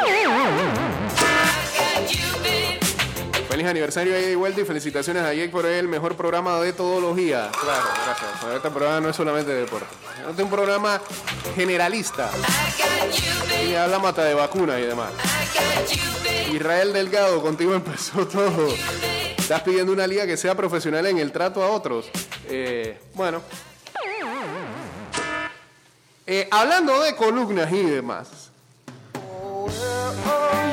Feliz 3.48 3.66
aniversario 3.66 4.16
a 4.16 4.20
Jay 4.20 4.34
Vuelta 4.34 4.60
y 4.60 4.64
felicitaciones 4.64 5.22
a 5.22 5.34
Jake 5.34 5.48
por 5.50 5.66
el 5.66 5.88
mejor 5.88 6.16
programa 6.16 6.60
de 6.60 6.72
días. 7.14 7.48
Claro, 7.56 7.88
gracias. 8.04 8.54
Este 8.54 8.70
programa 8.70 9.00
no 9.00 9.08
es 9.10 9.16
solamente 9.16 9.52
de 9.52 9.60
deporte. 9.62 9.86
Este 10.18 10.42
es 10.42 10.44
un 10.44 10.50
programa 10.50 11.00
generalista. 11.54 12.30
Y 13.68 13.74
hablamos 13.74 14.08
hasta 14.10 14.24
de 14.24 14.34
vacunas 14.34 14.78
y 14.78 14.82
demás. 14.82 15.10
Israel 16.52 16.92
Delgado, 16.92 17.42
contigo 17.42 17.74
empezó 17.74 18.26
todo. 18.28 18.68
Estás 19.36 19.62
pidiendo 19.62 19.92
una 19.92 20.06
liga 20.06 20.26
que 20.26 20.36
sea 20.36 20.54
profesional 20.54 21.06
en 21.06 21.18
el 21.18 21.32
trato 21.32 21.62
a 21.62 21.70
otros. 21.70 22.08
Eh, 22.48 22.98
bueno. 23.14 23.42
Eh, 26.32 26.46
hablando 26.48 27.02
de 27.02 27.16
columnas 27.16 27.72
y 27.72 27.82
demás. 27.82 28.52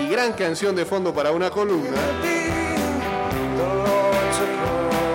Y 0.03 0.07
gran 0.07 0.33
canción 0.33 0.75
de 0.75 0.85
fondo 0.85 1.15
para 1.15 1.31
una 1.31 1.49
columna. 1.49 1.97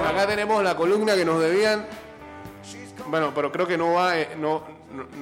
Acá 0.05 0.27
tenemos 0.27 0.65
la 0.65 0.77
columna 0.77 1.15
que 1.15 1.25
nos 1.25 1.41
debían. 1.41 1.87
Bueno, 3.07 3.31
pero 3.33 3.53
creo 3.53 3.69
que 3.69 3.79
no 3.79 3.93
va, 3.93 4.19
eh, 4.19 4.31
no, 4.37 4.65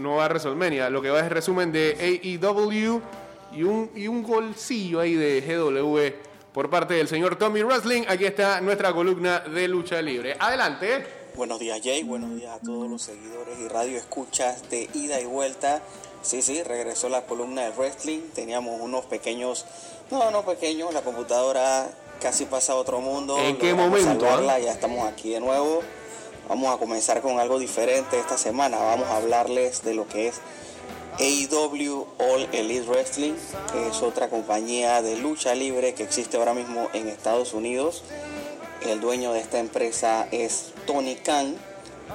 no, 0.00 0.14
va 0.14 0.24
a 0.24 0.28
WrestleMania. 0.28 0.88
Lo 0.88 1.02
que 1.02 1.10
va 1.10 1.20
es 1.20 1.28
resumen 1.28 1.70
de 1.70 1.98
AEW 2.00 3.02
y 3.52 3.62
un, 3.62 3.90
y 3.94 4.08
un 4.08 4.22
golcillo 4.22 5.00
ahí 5.00 5.16
de 5.16 5.42
GW 5.42 6.54
por 6.54 6.70
parte 6.70 6.94
del 6.94 7.08
señor 7.08 7.36
Tommy 7.36 7.62
Wrestling. 7.62 8.04
Aquí 8.08 8.24
está 8.24 8.62
nuestra 8.62 8.90
columna 8.94 9.40
de 9.40 9.68
lucha 9.68 10.00
libre. 10.00 10.34
Adelante. 10.40 11.19
Buenos 11.36 11.60
días 11.60 11.80
Jay, 11.82 12.02
buenos 12.02 12.34
días 12.36 12.56
a 12.56 12.58
todos 12.58 12.90
los 12.90 13.02
seguidores 13.02 13.58
y 13.58 13.68
radio 13.68 13.96
escuchas 13.96 14.68
de 14.70 14.88
ida 14.94 15.20
y 15.20 15.24
vuelta. 15.24 15.80
Sí, 16.22 16.42
sí, 16.42 16.62
regresó 16.62 17.08
la 17.08 17.24
columna 17.24 17.62
de 17.62 17.70
wrestling. 17.70 18.20
Teníamos 18.34 18.80
unos 18.80 19.04
pequeños, 19.06 19.64
no, 20.10 20.30
no 20.30 20.44
pequeños, 20.44 20.92
la 20.92 21.02
computadora 21.02 21.88
casi 22.20 22.44
pasa 22.44 22.72
a 22.72 22.76
otro 22.76 23.00
mundo. 23.00 23.38
¿En 23.38 23.56
qué 23.58 23.74
momento, 23.74 24.26
ah? 24.28 24.58
Ya 24.58 24.72
estamos 24.72 25.08
aquí 25.08 25.30
de 25.30 25.40
nuevo. 25.40 25.82
Vamos 26.48 26.74
a 26.74 26.78
comenzar 26.78 27.22
con 27.22 27.38
algo 27.38 27.58
diferente 27.58 28.18
esta 28.18 28.36
semana. 28.36 28.78
Vamos 28.78 29.06
a 29.08 29.16
hablarles 29.16 29.82
de 29.82 29.94
lo 29.94 30.08
que 30.08 30.28
es 30.28 30.40
AEW 31.18 32.06
All 32.18 32.48
Elite 32.52 32.86
Wrestling, 32.88 33.34
que 33.72 33.88
es 33.88 34.02
otra 34.02 34.28
compañía 34.28 35.00
de 35.00 35.16
lucha 35.16 35.54
libre 35.54 35.94
que 35.94 36.02
existe 36.02 36.36
ahora 36.36 36.54
mismo 36.54 36.88
en 36.92 37.08
Estados 37.08 37.54
Unidos. 37.54 38.02
El 38.86 39.00
dueño 39.00 39.32
de 39.32 39.40
esta 39.40 39.58
empresa 39.58 40.26
es 40.32 40.72
Tony 40.92 41.14
Khan. 41.16 41.56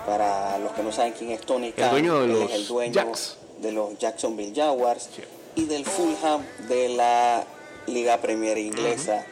Para 0.05 0.59
los 0.59 0.73
que 0.73 0.83
no 0.83 0.91
saben 0.91 1.13
quién 1.13 1.31
es 1.31 1.41
Tony 1.41 1.71
Khan, 1.71 1.89
dueño 1.91 2.19
de 2.19 2.25
él 2.25 2.31
los 2.33 2.49
es 2.49 2.55
el 2.55 2.67
dueño 2.67 2.93
Jacks. 2.93 3.37
de 3.61 3.71
los 3.71 3.97
Jacksonville 3.97 4.53
Jaguars 4.53 5.09
y 5.55 5.65
del 5.65 5.85
Fulham 5.85 6.43
de 6.67 6.89
la 6.89 7.45
Liga 7.87 8.17
Premier 8.17 8.57
Inglesa. 8.57 9.25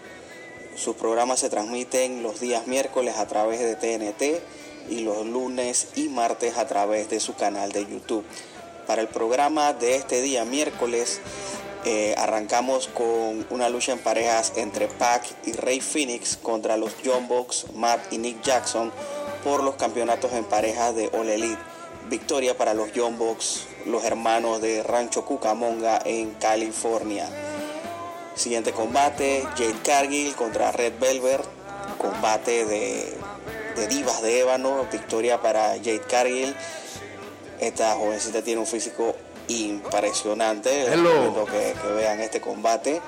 Sus 0.78 0.96
programas 0.96 1.42
se 1.42 1.50
transmiten 1.50 2.24
los 2.24 2.40
días 2.40 2.66
miércoles 2.66 3.18
a 3.18 3.28
través 3.28 3.60
de 3.60 3.76
TNT 3.76 4.42
y 4.90 5.02
los 5.02 5.26
lunes 5.26 5.90
y 5.96 6.08
martes 6.08 6.58
a 6.58 6.66
través 6.66 7.10
de 7.10 7.20
su 7.20 7.36
canal 7.36 7.74
de 7.74 7.86
YouTube. 7.86 8.24
Para 8.88 9.02
el 9.02 9.10
programa 9.10 9.74
de 9.74 9.96
este 9.96 10.22
día 10.22 10.46
miércoles 10.46 11.20
eh, 11.86 12.16
arrancamos 12.18 12.88
con 12.88 13.46
una 13.50 13.70
lucha 13.70 13.92
en 13.92 14.00
parejas 14.00 14.54
entre 14.56 14.88
Pac 14.88 15.26
y 15.46 15.52
Rey 15.52 15.82
Phoenix 15.82 16.38
contra 16.38 16.78
los 16.78 16.96
John 17.04 17.28
Box, 17.28 17.66
Matt 17.76 18.12
y 18.12 18.18
Nick 18.18 18.42
Jackson 18.42 18.92
por 19.44 19.64
los 19.64 19.76
campeonatos 19.76 20.32
en 20.34 20.46
parejas 20.46 20.96
de 20.96 21.10
All 21.14 21.30
Elite. 21.30 21.62
Victoria 22.10 22.58
para 22.58 22.74
los 22.74 22.90
John 22.96 23.18
Box, 23.18 23.66
los 23.86 24.04
hermanos 24.04 24.62
de 24.62 24.84
Rancho 24.84 25.26
Cucamonga 25.26 26.02
en 26.06 26.32
California. 26.36 27.28
Siguiente 28.36 28.72
combate, 28.72 29.44
Jade 29.58 29.76
Cargill 29.84 30.36
contra 30.36 30.72
Red 30.72 30.94
Velvet. 31.00 31.42
Combate 31.98 32.66
de, 32.66 33.18
de 33.76 33.88
divas 33.88 34.22
de 34.22 34.40
ébano. 34.40 34.88
Victoria 34.92 35.42
para 35.42 35.76
Jade 35.78 36.02
Cargill. 36.10 36.56
Esta 37.60 37.94
jovencita 37.96 38.42
tiene 38.42 38.60
un 38.60 38.68
físico 38.68 39.16
impresionante. 39.48 40.86
Hello. 40.92 41.46
que, 41.46 41.74
que 41.82 41.88
vean 41.94 42.20
este 42.20 42.42
combate. 42.42 43.02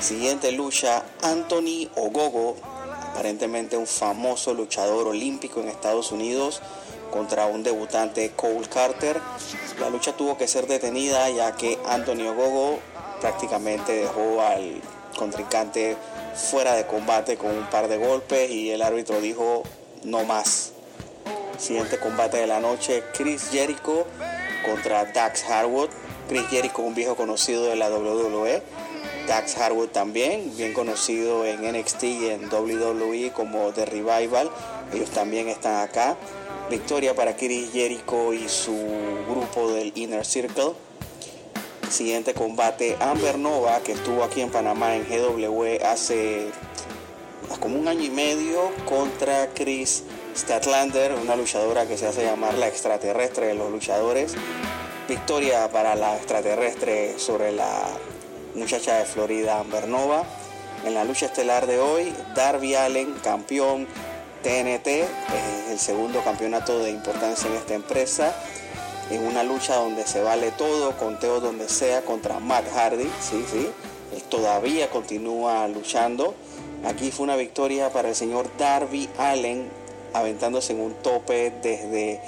Siguiente 0.00 0.52
lucha, 0.52 1.04
Anthony 1.22 1.88
Ogogo 1.96 2.56
aparentemente 3.18 3.76
un 3.76 3.88
famoso 3.88 4.54
luchador 4.54 5.08
olímpico 5.08 5.58
en 5.60 5.68
Estados 5.68 6.12
Unidos, 6.12 6.62
contra 7.10 7.46
un 7.46 7.64
debutante 7.64 8.30
Cole 8.36 8.68
Carter. 8.68 9.20
La 9.80 9.90
lucha 9.90 10.12
tuvo 10.12 10.38
que 10.38 10.46
ser 10.46 10.68
detenida 10.68 11.28
ya 11.30 11.56
que 11.56 11.80
Antonio 11.88 12.34
Gogo 12.34 12.78
prácticamente 13.20 13.92
dejó 13.92 14.40
al 14.40 14.80
contrincante 15.18 15.96
fuera 16.36 16.74
de 16.74 16.86
combate 16.86 17.36
con 17.36 17.50
un 17.50 17.66
par 17.66 17.88
de 17.88 17.96
golpes 17.96 18.50
y 18.50 18.70
el 18.70 18.82
árbitro 18.82 19.20
dijo 19.20 19.64
no 20.04 20.22
más. 20.22 20.70
Siguiente 21.58 21.98
combate 21.98 22.36
de 22.36 22.46
la 22.46 22.60
noche, 22.60 23.02
Chris 23.14 23.48
Jericho 23.50 24.06
contra 24.64 25.04
Dax 25.04 25.44
Harwood. 25.44 25.90
Chris 26.28 26.46
Jericho, 26.48 26.82
un 26.82 26.94
viejo 26.94 27.16
conocido 27.16 27.64
de 27.64 27.76
la 27.76 27.90
WWE. 27.90 28.62
Dax 29.26 29.58
Harwood 29.58 29.88
también, 29.88 30.56
bien 30.56 30.72
conocido 30.72 31.44
en 31.44 31.60
NXT 31.60 32.04
y 32.04 32.28
en 32.28 32.48
WWE 32.52 33.32
como 33.32 33.72
The 33.72 33.84
Revival. 33.86 34.50
Ellos 34.92 35.10
también 35.10 35.48
están 35.48 35.82
acá. 35.82 36.16
Victoria 36.70 37.14
para 37.14 37.36
Chris 37.36 37.70
Jericho 37.72 38.32
y 38.32 38.48
su 38.48 38.76
grupo 39.28 39.70
del 39.72 39.92
Inner 39.94 40.24
Circle. 40.24 40.72
Siguiente 41.90 42.34
combate, 42.34 42.96
Amber 43.00 43.38
Nova, 43.38 43.80
que 43.80 43.92
estuvo 43.92 44.22
aquí 44.22 44.42
en 44.42 44.50
Panamá 44.50 44.94
en 44.94 45.04
GW 45.04 45.84
hace 45.84 46.50
como 47.60 47.78
un 47.78 47.88
año 47.88 48.02
y 48.02 48.10
medio 48.10 48.70
contra 48.86 49.48
Chris 49.54 50.04
Statlander, 50.38 51.14
una 51.14 51.34
luchadora 51.34 51.88
que 51.88 51.98
se 51.98 52.06
hace 52.06 52.22
llamar 52.22 52.54
la 52.54 52.68
extraterrestre 52.68 53.48
de 53.48 53.54
los 53.54 53.72
luchadores. 53.72 54.36
Victoria 55.08 55.68
para 55.72 55.96
la 55.96 56.16
extraterrestre 56.16 57.18
sobre 57.18 57.50
la 57.50 57.88
muchacha 58.54 58.98
de 58.98 59.04
Florida, 59.04 59.58
Amber 59.58 59.88
Nova. 59.88 60.22
En 60.84 60.94
la 60.94 61.02
lucha 61.02 61.26
estelar 61.26 61.66
de 61.66 61.80
hoy, 61.80 62.14
Darby 62.36 62.76
Allen, 62.76 63.14
campeón 63.14 63.88
TNT, 64.44 64.86
eh, 64.86 65.06
el 65.72 65.78
segundo 65.80 66.22
campeonato 66.22 66.78
de 66.78 66.90
importancia 66.90 67.50
en 67.50 67.56
esta 67.56 67.74
empresa. 67.74 68.32
En 69.10 69.26
una 69.26 69.42
lucha 69.42 69.74
donde 69.74 70.06
se 70.06 70.22
vale 70.22 70.52
todo, 70.52 70.96
conteo 70.98 71.40
donde 71.40 71.68
sea, 71.68 72.02
contra 72.02 72.38
Matt 72.38 72.64
Hardy, 72.72 73.10
sí, 73.20 73.44
sí. 73.50 73.72
Todavía 74.30 74.88
continúa 74.88 75.66
luchando. 75.66 76.36
Aquí 76.86 77.10
fue 77.10 77.24
una 77.24 77.34
victoria 77.34 77.90
para 77.90 78.10
el 78.10 78.14
señor 78.14 78.48
Darby 78.56 79.08
Allen, 79.18 79.68
aventándose 80.12 80.72
en 80.72 80.80
un 80.80 80.94
tope 80.94 81.52
desde 81.62 82.20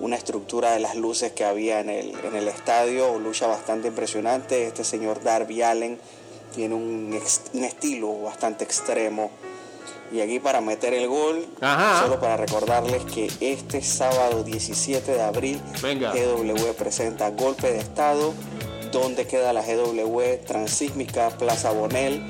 una 0.00 0.16
estructura 0.16 0.72
de 0.72 0.80
las 0.80 0.96
luces 0.96 1.32
que 1.32 1.44
había 1.44 1.80
en 1.80 1.88
el, 1.88 2.14
en 2.24 2.34
el 2.34 2.48
estadio. 2.48 3.18
Lucha 3.18 3.46
bastante 3.46 3.88
impresionante. 3.88 4.66
Este 4.66 4.84
señor 4.84 5.22
Darby 5.22 5.62
Allen 5.62 5.98
tiene 6.54 6.74
un, 6.74 7.18
un 7.54 7.64
estilo 7.64 8.20
bastante 8.22 8.64
extremo. 8.64 9.30
Y 10.12 10.20
aquí 10.20 10.38
para 10.38 10.60
meter 10.60 10.94
el 10.94 11.08
gol, 11.08 11.46
Ajá. 11.60 12.02
solo 12.02 12.20
para 12.20 12.36
recordarles 12.36 13.02
que 13.04 13.28
este 13.40 13.82
sábado 13.82 14.44
17 14.44 15.12
de 15.12 15.22
abril, 15.22 15.60
Venga. 15.82 16.12
GW 16.12 16.72
presenta 16.78 17.30
Golpe 17.30 17.72
de 17.72 17.78
Estado, 17.78 18.32
donde 18.92 19.26
queda 19.26 19.52
la 19.52 19.62
GW 19.62 20.44
Transísmica 20.46 21.30
Plaza 21.30 21.72
Bonel, 21.72 22.22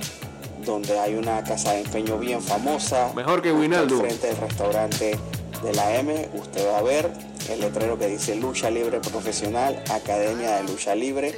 donde 0.64 0.98
hay 0.98 1.14
una 1.14 1.42
casa 1.44 1.72
de 1.72 1.80
empeño 1.80 2.18
bien 2.18 2.42
famosa. 2.42 3.12
Mejor 3.14 3.42
que 3.42 3.52
Winaldo. 3.52 3.98
Frente 4.00 4.28
del 4.28 4.36
restaurante 4.36 5.18
de 5.62 5.74
la 5.74 5.96
M, 5.96 6.28
usted 6.34 6.66
va 6.68 6.78
a 6.78 6.82
ver 6.82 7.10
el 7.50 7.60
letrero 7.60 7.98
que 7.98 8.06
dice 8.06 8.34
Lucha 8.36 8.70
Libre 8.70 9.00
Profesional, 9.00 9.82
Academia 9.90 10.56
de 10.56 10.64
Lucha 10.64 10.94
Libre. 10.94 11.34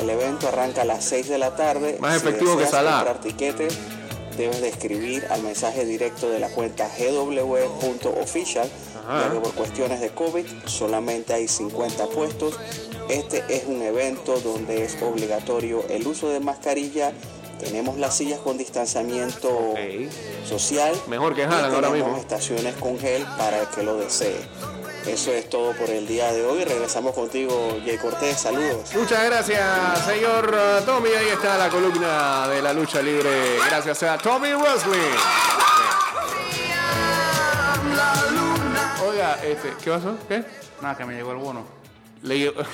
El 0.00 0.10
evento 0.10 0.48
arranca 0.48 0.82
a 0.82 0.84
las 0.84 1.04
6 1.04 1.28
de 1.28 1.38
la 1.38 1.54
tarde. 1.56 1.96
Más 2.00 2.16
efectivo 2.16 2.56
que 2.56 2.66
Salah. 2.66 2.96
comprar 2.96 3.20
tiquetes, 3.20 3.78
debes 4.36 4.60
de 4.60 4.68
escribir 4.68 5.24
al 5.30 5.42
mensaje 5.42 5.84
directo 5.84 6.28
de 6.28 6.40
la 6.40 6.48
cuenta 6.48 6.88
gw.official, 6.98 8.68
Ajá. 9.06 9.26
ya 9.28 9.32
que 9.32 9.40
por 9.40 9.52
cuestiones 9.54 10.00
de 10.00 10.10
COVID 10.10 10.44
solamente 10.66 11.32
hay 11.34 11.46
50 11.48 12.06
puestos. 12.06 12.58
Este 13.08 13.44
es 13.48 13.64
un 13.66 13.82
evento 13.82 14.40
donde 14.40 14.82
es 14.84 14.96
obligatorio 15.02 15.84
el 15.90 16.06
uso 16.06 16.28
de 16.30 16.40
mascarilla. 16.40 17.12
Tenemos 17.58 17.96
las 17.98 18.16
sillas 18.16 18.40
con 18.40 18.58
distanciamiento 18.58 19.74
social. 20.46 20.94
Mejor 21.06 21.34
que 21.34 21.42
y 21.42 21.44
Haaland 21.44 21.74
ahora 21.74 21.88
tenemos 21.88 22.08
mismo. 22.08 22.16
estaciones 22.20 22.74
con 22.76 22.98
gel 22.98 23.24
para 23.38 23.60
el 23.62 23.68
que 23.68 23.82
lo 23.82 23.96
desee. 23.96 24.36
Eso 25.06 25.32
es 25.32 25.50
todo 25.50 25.72
por 25.72 25.90
el 25.90 26.06
día 26.06 26.32
de 26.32 26.44
hoy. 26.46 26.64
Regresamos 26.64 27.14
contigo, 27.14 27.76
Jay 27.84 27.98
Cortés. 27.98 28.38
Saludos. 28.40 28.94
Muchas 28.94 29.24
gracias, 29.24 29.62
señor 30.06 30.46
uh, 30.54 30.84
Tommy. 30.84 31.10
Ahí 31.10 31.28
está 31.28 31.58
la 31.58 31.68
columna 31.68 32.48
de 32.48 32.62
la 32.62 32.72
lucha 32.72 33.02
libre. 33.02 33.58
Gracias 33.68 34.02
a 34.02 34.16
Tommy 34.18 34.54
Wesley. 34.54 35.00
Oiga, 39.06 39.38
este, 39.44 39.72
¿qué 39.82 39.90
pasó? 39.90 40.16
¿Qué? 40.26 40.42
Nada, 40.80 40.96
que 40.96 41.04
me 41.04 41.14
llegó 41.14 41.32
el 41.32 41.38
bono. 41.38 41.64
Le 42.22 42.38
llegó- 42.38 42.62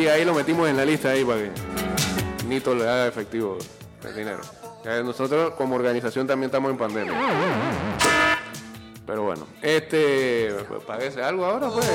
Sí, 0.00 0.08
ahí 0.08 0.24
lo 0.24 0.32
metimos 0.32 0.66
en 0.66 0.78
la 0.78 0.84
lista 0.86 1.10
ahí 1.10 1.22
para 1.26 1.40
que 1.40 1.50
Nito 2.46 2.74
le 2.74 2.84
haga 2.88 3.06
efectivo 3.06 3.58
el 4.02 4.16
dinero. 4.16 4.40
Nosotros 5.04 5.52
como 5.58 5.74
organización 5.76 6.26
también 6.26 6.48
estamos 6.48 6.70
en 6.70 6.78
pandemia. 6.78 7.12
Pero 9.06 9.24
bueno, 9.24 9.46
este, 9.60 10.54
pues, 10.66 10.82
paguese 10.84 11.22
algo 11.22 11.44
ahora, 11.44 11.68
pues. 11.68 11.84
Es 11.84 11.92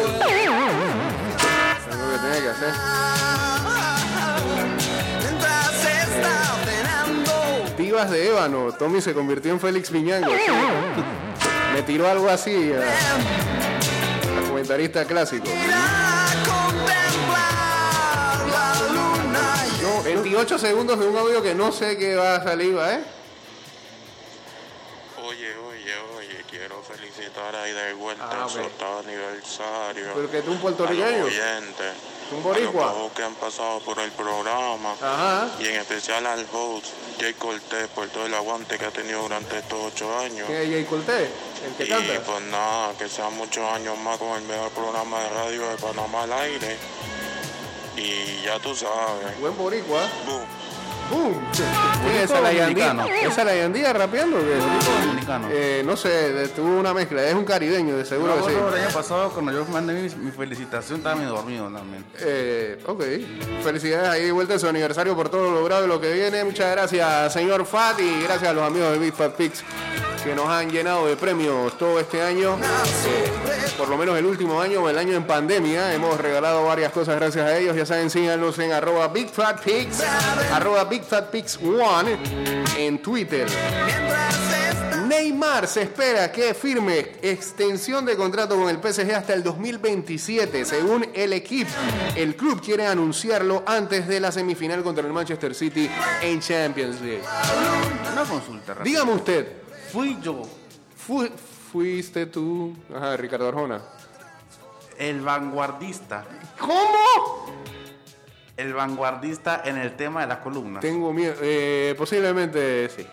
lo 1.97 2.11
que 2.11 2.17
tiene 2.21 2.41
que 2.41 2.49
hacer. 2.49 2.73
Divas 7.75 8.11
de 8.11 8.27
ébano, 8.29 8.71
Tommy 8.77 9.01
se 9.01 9.15
convirtió 9.15 9.51
en 9.51 9.59
Félix 9.59 9.89
Piñango. 9.89 10.29
Me 11.73 11.81
tiró 11.81 12.07
algo 12.07 12.29
así. 12.29 12.71
a- 12.71 14.37
a 14.37 14.41
comentarista 14.47 15.05
clásico. 15.05 15.47
28 20.35 20.59
segundos 20.59 20.99
de 20.99 21.07
un 21.07 21.17
audio 21.17 21.41
que 21.41 21.55
no 21.55 21.71
sé 21.71 21.97
qué 21.97 22.13
va 22.15 22.35
a 22.35 22.43
salir, 22.43 22.75
¿eh? 22.77 22.99
Oye, 25.25 25.55
oye, 25.57 25.93
oye, 26.17 26.43
quiero 26.49 26.83
felicitar 26.83 27.55
a 27.55 27.69
Ida 27.69 27.89
y 27.91 27.93
Vuelta 27.93 28.27
Ah, 28.29 28.43
en 28.43 28.49
su 28.49 28.59
octavo 28.59 28.99
aniversario. 28.99 30.11
Pero 30.13 30.29
que 30.31 30.41
tú 30.41 30.51
un 30.51 30.57
A 30.57 30.61
puertorriqueño. 30.61 31.23
los 31.23 31.33
Un 32.33 32.39
a 32.39 32.43
boricua. 32.43 32.85
los 32.87 32.93
pocos 32.95 33.11
que 33.13 33.23
han 33.23 33.35
pasado 33.35 33.79
por 33.79 33.97
el 33.99 34.11
programa 34.11 34.91
Ajá. 35.01 35.47
y 35.57 35.67
en 35.67 35.75
especial 35.77 36.25
al 36.25 36.45
host 36.51 36.87
Jay 37.17 37.33
Cortés 37.35 37.87
por 37.95 38.09
todo 38.09 38.25
el 38.25 38.33
aguante 38.33 38.77
que 38.77 38.85
ha 38.85 38.91
tenido 38.91 39.21
durante 39.21 39.57
estos 39.59 39.79
ocho 39.93 40.19
años. 40.19 40.47
¿Quién 40.47 40.61
es 40.63 40.69
Jay 40.69 40.83
Cortés? 40.83 41.29
El 41.65 41.73
que 41.77 41.85
Y 41.85 41.87
canta. 41.87 42.21
pues 42.25 42.41
nada, 42.41 42.93
que 42.97 43.07
sean 43.07 43.33
muchos 43.37 43.63
años 43.71 43.97
más 43.99 44.17
con 44.17 44.31
el 44.37 44.41
mejor 44.43 44.69
programa 44.71 45.17
de 45.23 45.29
radio 45.29 45.69
de 45.69 45.77
Panamá 45.77 46.23
al 46.23 46.33
aire. 46.33 46.75
Y 47.97 48.41
ya 48.43 48.59
tú 48.59 48.75
sabes. 48.75 49.39
Buen 49.39 49.55
boricua. 49.57 50.01
Boom. 50.25 50.54
¡Bum! 51.11 51.33
¿Quién 52.03 52.15
es 52.17 52.23
esa 52.23 52.41
la 52.41 52.51
Yandía? 52.51 52.95
¿Esa 53.23 53.43
la 53.43 53.55
Yandía 53.55 53.93
rapeando 53.93 54.37
o 54.37 54.41
dominicano. 54.41 55.47
Eh, 55.51 55.83
no 55.85 55.95
sé, 55.95 56.09
de- 56.33 56.47
tuvo 56.49 56.79
una 56.79 56.93
mezcla. 56.93 57.23
Es 57.23 57.33
un 57.35 57.45
caribeño, 57.45 57.95
de 57.95 58.05
seguro 58.05 58.35
me 58.35 58.41
que 58.41 58.49
sí. 58.49 58.55
acuerdo 58.55 58.75
el 58.77 58.83
año 58.83 58.93
pasado 58.93 59.29
cuando 59.29 59.51
yo 59.51 59.65
mandé 59.65 59.93
mi, 59.93 60.09
mi 60.15 60.31
felicitación 60.31 60.97
estaba 60.97 61.15
medio 61.15 61.29
dormido 61.31 61.65
también. 61.69 62.03
Eh, 62.19 62.79
ok. 62.87 63.03
Felicidades 63.63 64.09
ahí 64.09 64.25
de 64.25 64.31
vuelta 64.31 64.53
en 64.53 64.59
su 64.59 64.67
aniversario 64.67 65.15
por 65.15 65.29
todo 65.29 65.43
lo 65.51 65.59
logrado 65.59 65.85
y 65.85 65.87
lo 65.87 66.01
que 66.01 66.11
viene. 66.11 66.43
Muchas 66.43 66.71
gracias, 66.71 67.33
señor 67.33 67.65
Fat, 67.65 67.99
y 67.99 68.23
gracias 68.23 68.49
a 68.49 68.53
los 68.53 68.63
amigos 68.63 68.91
de 68.91 68.99
Big 68.99 69.13
Fat 69.13 69.33
Pigs 69.35 69.63
que 70.23 70.33
nos 70.33 70.47
han 70.49 70.71
llenado 70.71 71.05
de 71.05 71.15
premios 71.15 71.77
todo 71.77 71.99
este 71.99 72.19
año. 72.23 72.57
Eh, 72.57 73.31
por 73.77 73.87
lo 73.89 73.95
menos 73.97 74.17
el 74.17 74.25
último 74.25 74.59
año, 74.59 74.89
el 74.89 74.97
año 74.97 75.13
en 75.15 75.23
pandemia. 75.27 75.93
Hemos 75.93 76.19
regalado 76.19 76.65
varias 76.65 76.91
cosas 76.91 77.15
gracias 77.17 77.45
a 77.45 77.55
ellos. 77.57 77.75
Ya 77.75 77.85
saben, 77.85 78.09
síganos 78.09 78.57
en 78.57 78.71
arroba 78.71 79.07
Big 79.09 79.29
Fat 79.29 79.61
Pigs, 79.63 80.01
arroba 80.51 80.83
Big 80.85 80.94
Fat 81.03 81.29
Pigs 81.31 81.57
One 81.61 82.17
en 82.77 83.01
Twitter. 83.01 83.47
Neymar 85.07 85.67
se 85.67 85.83
espera 85.83 86.31
que 86.31 86.53
firme 86.53 86.99
extensión 87.21 88.05
de 88.05 88.15
contrato 88.17 88.55
con 88.55 88.69
el 88.69 88.77
PSG 88.81 89.11
hasta 89.13 89.33
el 89.33 89.43
2027. 89.43 90.65
Según 90.65 91.07
el 91.13 91.33
equipo, 91.33 91.69
el 92.15 92.35
club 92.35 92.61
quiere 92.61 92.87
anunciarlo 92.87 93.63
antes 93.67 94.07
de 94.07 94.19
la 94.19 94.31
semifinal 94.31 94.81
contra 94.83 95.05
el 95.05 95.13
Manchester 95.13 95.53
City 95.53 95.89
en 96.21 96.39
Champions 96.39 96.99
League. 97.01 97.21
Una 98.11 98.23
consulta 98.23 98.73
rápida. 98.73 98.83
Dígame 98.83 99.11
usted, 99.13 99.47
Fui 99.91 100.17
yo 100.21 100.41
fu- 100.97 101.29
fuiste 101.71 102.25
tú, 102.25 102.75
ajá, 102.93 103.15
Ricardo 103.15 103.47
Arjona. 103.47 103.81
el 104.97 105.21
vanguardista. 105.21 106.25
¿Cómo? 106.59 107.44
El 108.57 108.73
vanguardista 108.73 109.61
en 109.65 109.77
el 109.77 109.95
tema 109.95 110.21
de 110.21 110.27
las 110.27 110.37
columnas. 110.39 110.81
Tengo 110.81 111.11
miedo. 111.11 111.35
Eh, 111.41 111.93
posiblemente 111.97 112.87
sí. 112.89 113.05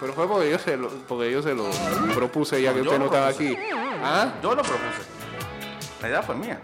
Pero 0.00 0.12
fue 0.12 0.26
porque 0.26 0.50
yo 0.50 0.58
se 0.58 0.76
lo, 0.76 0.88
porque 0.88 1.30
yo 1.30 1.42
se 1.42 1.54
lo 1.54 1.68
propuse 2.14 2.60
ya 2.60 2.70
No, 2.70 2.76
que 2.76 2.82
usted 2.82 2.98
no 2.98 3.04
estaba 3.06 3.28
aquí. 3.28 3.56
¿Ah? 4.02 4.32
Yo 4.42 4.54
lo 4.54 4.62
propuse. 4.62 5.02
La 6.02 6.08
idea 6.08 6.22
fue 6.22 6.34
mía. 6.34 6.60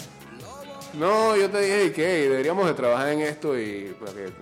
No, 0.94 1.36
yo 1.36 1.50
te 1.50 1.60
dije 1.60 1.92
que 1.92 2.02
deberíamos 2.28 2.66
de 2.66 2.74
trabajar 2.74 3.08
en 3.10 3.20
esto 3.20 3.58
y 3.58 3.94
para 4.00 4.12
que 4.12 4.32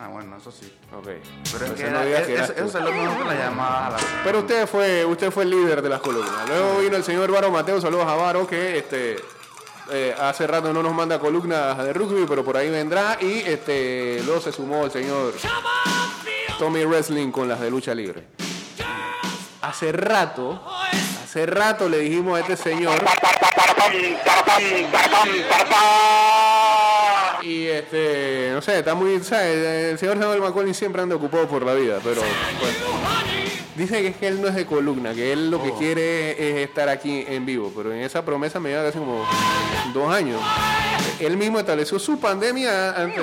Ah, 0.00 0.06
bueno, 0.08 0.36
eso 0.36 0.52
sí. 0.52 0.72
Ok. 0.96 1.08
Pero 1.52 1.64
es 1.66 1.72
que 1.72 1.90
no 1.90 2.00
era- 2.00 2.20
eso, 2.20 2.52
eso 2.52 2.64
es 2.78 2.84
lo 2.84 2.90
que 2.90 3.24
la 3.24 3.34
llamada 3.34 3.86
a 3.88 3.90
la 3.90 3.96
Pero 4.24 4.38
usted 4.40 4.68
fue, 4.68 5.04
usted 5.04 5.32
fue 5.32 5.42
el 5.42 5.50
líder 5.50 5.82
de 5.82 5.88
las 5.88 6.00
columnas. 6.00 6.46
Luego 6.48 6.78
vino 6.78 6.96
el 6.96 7.02
señor 7.02 7.32
Varo 7.32 7.50
Mateo, 7.50 7.80
saludos 7.80 8.06
a 8.06 8.14
Varo, 8.14 8.46
que 8.46 8.78
este 8.78 9.16
eh, 9.90 10.14
hace 10.18 10.46
rato 10.46 10.72
no 10.72 10.82
nos 10.82 10.94
manda 10.94 11.18
columnas 11.18 11.78
de 11.78 11.92
rugby, 11.92 12.24
pero 12.28 12.44
por 12.44 12.56
ahí 12.56 12.70
vendrá. 12.70 13.18
Y 13.20 13.40
este 13.46 14.22
luego 14.24 14.40
se 14.40 14.52
sumó 14.52 14.84
el 14.84 14.90
señor 14.90 15.34
Tommy 16.58 16.84
Wrestling 16.84 17.30
con 17.30 17.48
las 17.48 17.60
de 17.60 17.70
lucha 17.70 17.94
libre. 17.94 18.24
Hace 19.62 19.92
rato, 19.92 20.62
hace 21.22 21.46
rato 21.46 21.88
le 21.88 21.98
dijimos 21.98 22.38
a 22.38 22.40
este 22.40 22.56
señor. 22.56 23.04
Y 27.42 27.66
este, 27.66 28.50
no 28.52 28.62
sé, 28.62 28.78
está 28.78 28.94
muy. 28.94 29.14
El 29.14 29.24
señor 29.98 30.18
Samuel 30.18 30.40
McCollin 30.40 30.74
siempre 30.74 31.02
anda 31.02 31.16
ocupado 31.16 31.48
por 31.48 31.64
la 31.64 31.74
vida, 31.74 31.98
pero 32.02 32.22
Dice 33.78 34.02
que 34.02 34.08
es 34.08 34.16
que 34.16 34.26
él 34.26 34.42
no 34.42 34.48
es 34.48 34.56
de 34.56 34.66
columna, 34.66 35.14
que 35.14 35.32
él 35.32 35.52
lo 35.52 35.62
que 35.62 35.72
quiere 35.74 36.32
es 36.32 36.68
estar 36.68 36.88
aquí 36.88 37.24
en 37.28 37.46
vivo, 37.46 37.72
pero 37.76 37.92
en 37.92 38.00
esa 38.00 38.24
promesa 38.24 38.58
me 38.58 38.70
lleva 38.70 38.82
casi 38.82 38.98
como 38.98 39.24
dos 39.94 40.12
años. 40.12 40.40
Él 41.20 41.36
mismo 41.36 41.60
estableció 41.60 41.96
su 42.00 42.18
pandemia 42.18 42.90
antes, 43.00 43.22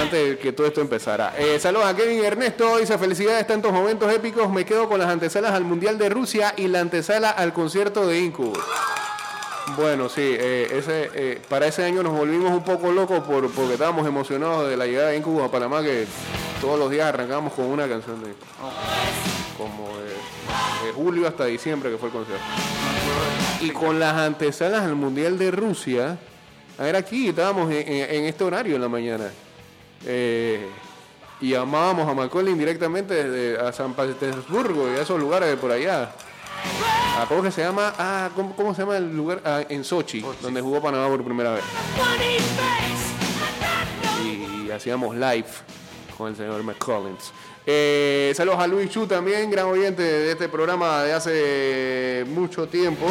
antes 0.00 0.28
de 0.30 0.38
que 0.38 0.52
todo 0.52 0.66
esto 0.66 0.80
empezara. 0.80 1.32
Eh, 1.38 1.60
saludos 1.60 1.86
a 1.86 1.94
Kevin 1.94 2.24
Ernesto, 2.24 2.78
dice 2.78 2.98
felicidades, 2.98 3.46
tantos 3.46 3.72
momentos 3.72 4.12
épicos, 4.12 4.50
me 4.50 4.64
quedo 4.64 4.88
con 4.88 4.98
las 4.98 5.08
antesalas 5.08 5.52
al 5.52 5.62
Mundial 5.62 5.96
de 5.96 6.08
Rusia 6.08 6.52
y 6.56 6.66
la 6.66 6.80
antesala 6.80 7.30
al 7.30 7.52
concierto 7.52 8.04
de 8.08 8.18
Incubus. 8.18 8.58
Bueno, 9.76 10.08
sí, 10.08 10.22
eh, 10.22 10.66
ese, 10.72 11.08
eh, 11.14 11.40
para 11.48 11.68
ese 11.68 11.84
año 11.84 12.02
nos 12.02 12.14
volvimos 12.14 12.50
un 12.50 12.64
poco 12.64 12.90
locos 12.90 13.20
por, 13.20 13.48
porque 13.52 13.74
estábamos 13.74 14.08
emocionados 14.08 14.68
de 14.68 14.76
la 14.76 14.86
llegada 14.86 15.10
de 15.10 15.18
Incubus 15.18 15.44
a 15.44 15.52
Panamá, 15.52 15.82
que 15.82 16.04
todos 16.62 16.78
los 16.78 16.90
días 16.90 17.06
arrancábamos 17.08 17.52
con 17.52 17.66
una 17.66 17.86
canción 17.86 18.22
de 18.24 18.32
como 19.58 19.88
de, 19.98 20.86
de 20.86 20.92
julio 20.94 21.28
hasta 21.28 21.44
diciembre 21.44 21.90
que 21.90 21.98
fue 21.98 22.08
el 22.08 22.14
concierto. 22.14 22.42
Y 23.60 23.70
con 23.70 23.98
las 24.00 24.14
antesalas 24.14 24.82
al 24.82 24.94
Mundial 24.94 25.38
de 25.38 25.50
Rusia, 25.50 26.16
a 26.78 26.82
ver 26.82 26.96
aquí, 26.96 27.28
estábamos 27.28 27.70
en, 27.70 27.86
en- 27.86 28.10
en 28.14 28.24
este 28.24 28.42
horario 28.44 28.76
en 28.76 28.80
la 28.82 28.88
mañana. 28.88 29.30
Eh, 30.06 30.66
y 31.40 31.50
llamábamos 31.50 32.08
a 32.08 32.14
Macaulay 32.14 32.54
directamente 32.54 33.12
desde 33.14 33.60
a 33.60 33.72
San 33.72 33.94
Petersburgo 33.94 34.88
y 34.92 34.98
a 34.98 35.02
esos 35.02 35.20
lugares 35.20 35.48
de 35.50 35.56
por 35.56 35.70
allá. 35.70 36.12
Ah, 37.18 37.26
¿Cómo 37.28 37.42
que 37.42 37.50
se 37.50 37.60
llama? 37.62 37.92
Ah, 37.98 38.30
¿cómo, 38.34 38.54
cómo 38.56 38.74
se 38.74 38.82
llama 38.82 38.96
el 38.96 39.14
lugar? 39.14 39.40
Ah, 39.44 39.62
en 39.68 39.84
Sochi, 39.84 40.24
donde 40.40 40.60
jugó 40.60 40.80
Panamá 40.80 41.08
por 41.08 41.22
primera 41.24 41.52
vez. 41.52 41.64
Y, 44.24 44.70
hacíamos 44.70 45.14
live 45.14 45.44
con 46.22 46.30
el 46.30 46.36
señor 46.36 46.62
McCollins. 46.62 47.32
Eh, 47.66 48.32
saludos 48.36 48.60
a 48.60 48.68
Luis 48.68 48.88
Chu 48.90 49.08
también, 49.08 49.50
gran 49.50 49.66
oyente 49.66 50.02
de 50.02 50.30
este 50.30 50.48
programa 50.48 51.02
de 51.02 51.12
hace 51.12 52.24
mucho 52.28 52.68
tiempo. 52.68 53.08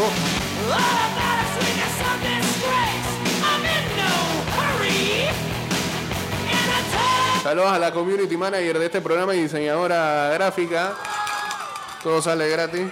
Saludos 7.44 7.72
a 7.72 7.80
la 7.80 7.92
community 7.92 8.38
manager 8.38 8.80
de 8.80 8.86
este 8.86 9.02
programa 9.02 9.36
y 9.36 9.42
diseñadora 9.42 10.30
gráfica. 10.34 10.94
Todo 12.02 12.22
sale 12.22 12.48
gratis. 12.48 12.88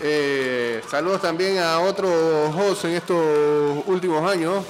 Eh, 0.00 0.80
saludos 0.88 1.20
también 1.20 1.58
a 1.58 1.80
otro 1.80 2.08
host 2.50 2.84
en 2.84 2.92
estos 2.92 3.18
últimos 3.86 4.30
años. 4.30 4.64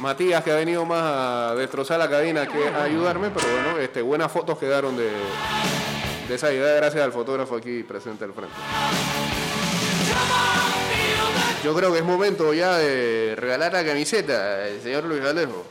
Matías, 0.00 0.44
que 0.44 0.52
ha 0.52 0.56
venido 0.56 0.84
más 0.84 1.02
a 1.02 1.54
destrozar 1.56 1.98
la 1.98 2.08
cabina 2.08 2.46
que 2.46 2.68
a 2.68 2.84
ayudarme, 2.84 3.30
pero 3.30 3.46
bueno, 3.50 3.78
este, 3.78 4.00
buenas 4.02 4.30
fotos 4.30 4.58
quedaron 4.58 4.96
de, 4.96 5.10
de 6.28 6.34
esa 6.34 6.52
idea 6.52 6.74
gracias 6.76 7.02
al 7.02 7.12
fotógrafo 7.12 7.56
aquí 7.56 7.82
presente 7.82 8.24
al 8.24 8.32
frente. 8.32 8.54
Yo 11.64 11.74
creo 11.74 11.92
que 11.92 11.98
es 11.98 12.04
momento 12.04 12.54
ya 12.54 12.76
de 12.78 13.34
regalar 13.36 13.72
la 13.72 13.84
camiseta, 13.84 14.68
el 14.68 14.80
señor 14.80 15.04
Luis 15.04 15.22
Alejo. 15.24 15.66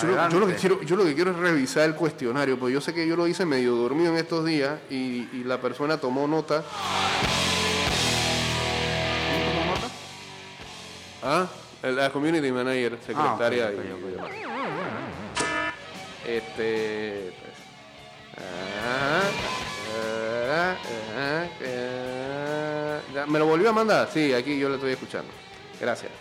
Yo 0.00 0.08
lo, 0.08 0.28
yo 0.28 0.40
lo 0.40 0.46
que 0.46 0.54
quiero, 0.54 0.82
yo 0.82 0.96
lo 0.96 1.04
que 1.04 1.14
quiero 1.14 1.30
es 1.30 1.36
revisar 1.36 1.84
el 1.84 1.94
cuestionario, 1.94 2.58
porque 2.58 2.74
yo 2.74 2.80
sé 2.80 2.92
que 2.92 3.06
yo 3.06 3.16
lo 3.16 3.26
hice 3.26 3.46
medio 3.46 3.74
dormido 3.76 4.12
en 4.12 4.18
estos 4.18 4.44
días 4.44 4.78
y, 4.90 5.28
y 5.32 5.42
la 5.44 5.60
persona 5.60 5.98
tomó 5.98 6.26
nota. 6.26 6.62
Ah, 11.22 11.46
la 11.82 12.10
community 12.10 12.50
manager, 12.50 12.98
secretaria. 13.06 13.66
ok, 13.66 13.72
y- 13.74 13.92
ok, 13.92 14.00
y 14.00 14.12
demás. 14.12 14.30
Este. 16.26 17.32
pues, 23.14 23.28
¿Me 23.28 23.38
lo 23.38 23.46
volvió 23.46 23.70
a 23.70 23.72
mandar? 23.72 24.08
Sí, 24.12 24.32
aquí 24.34 24.58
yo 24.58 24.68
lo 24.68 24.74
estoy 24.76 24.92
escuchando. 24.92 25.30
Gracias. 25.80 26.12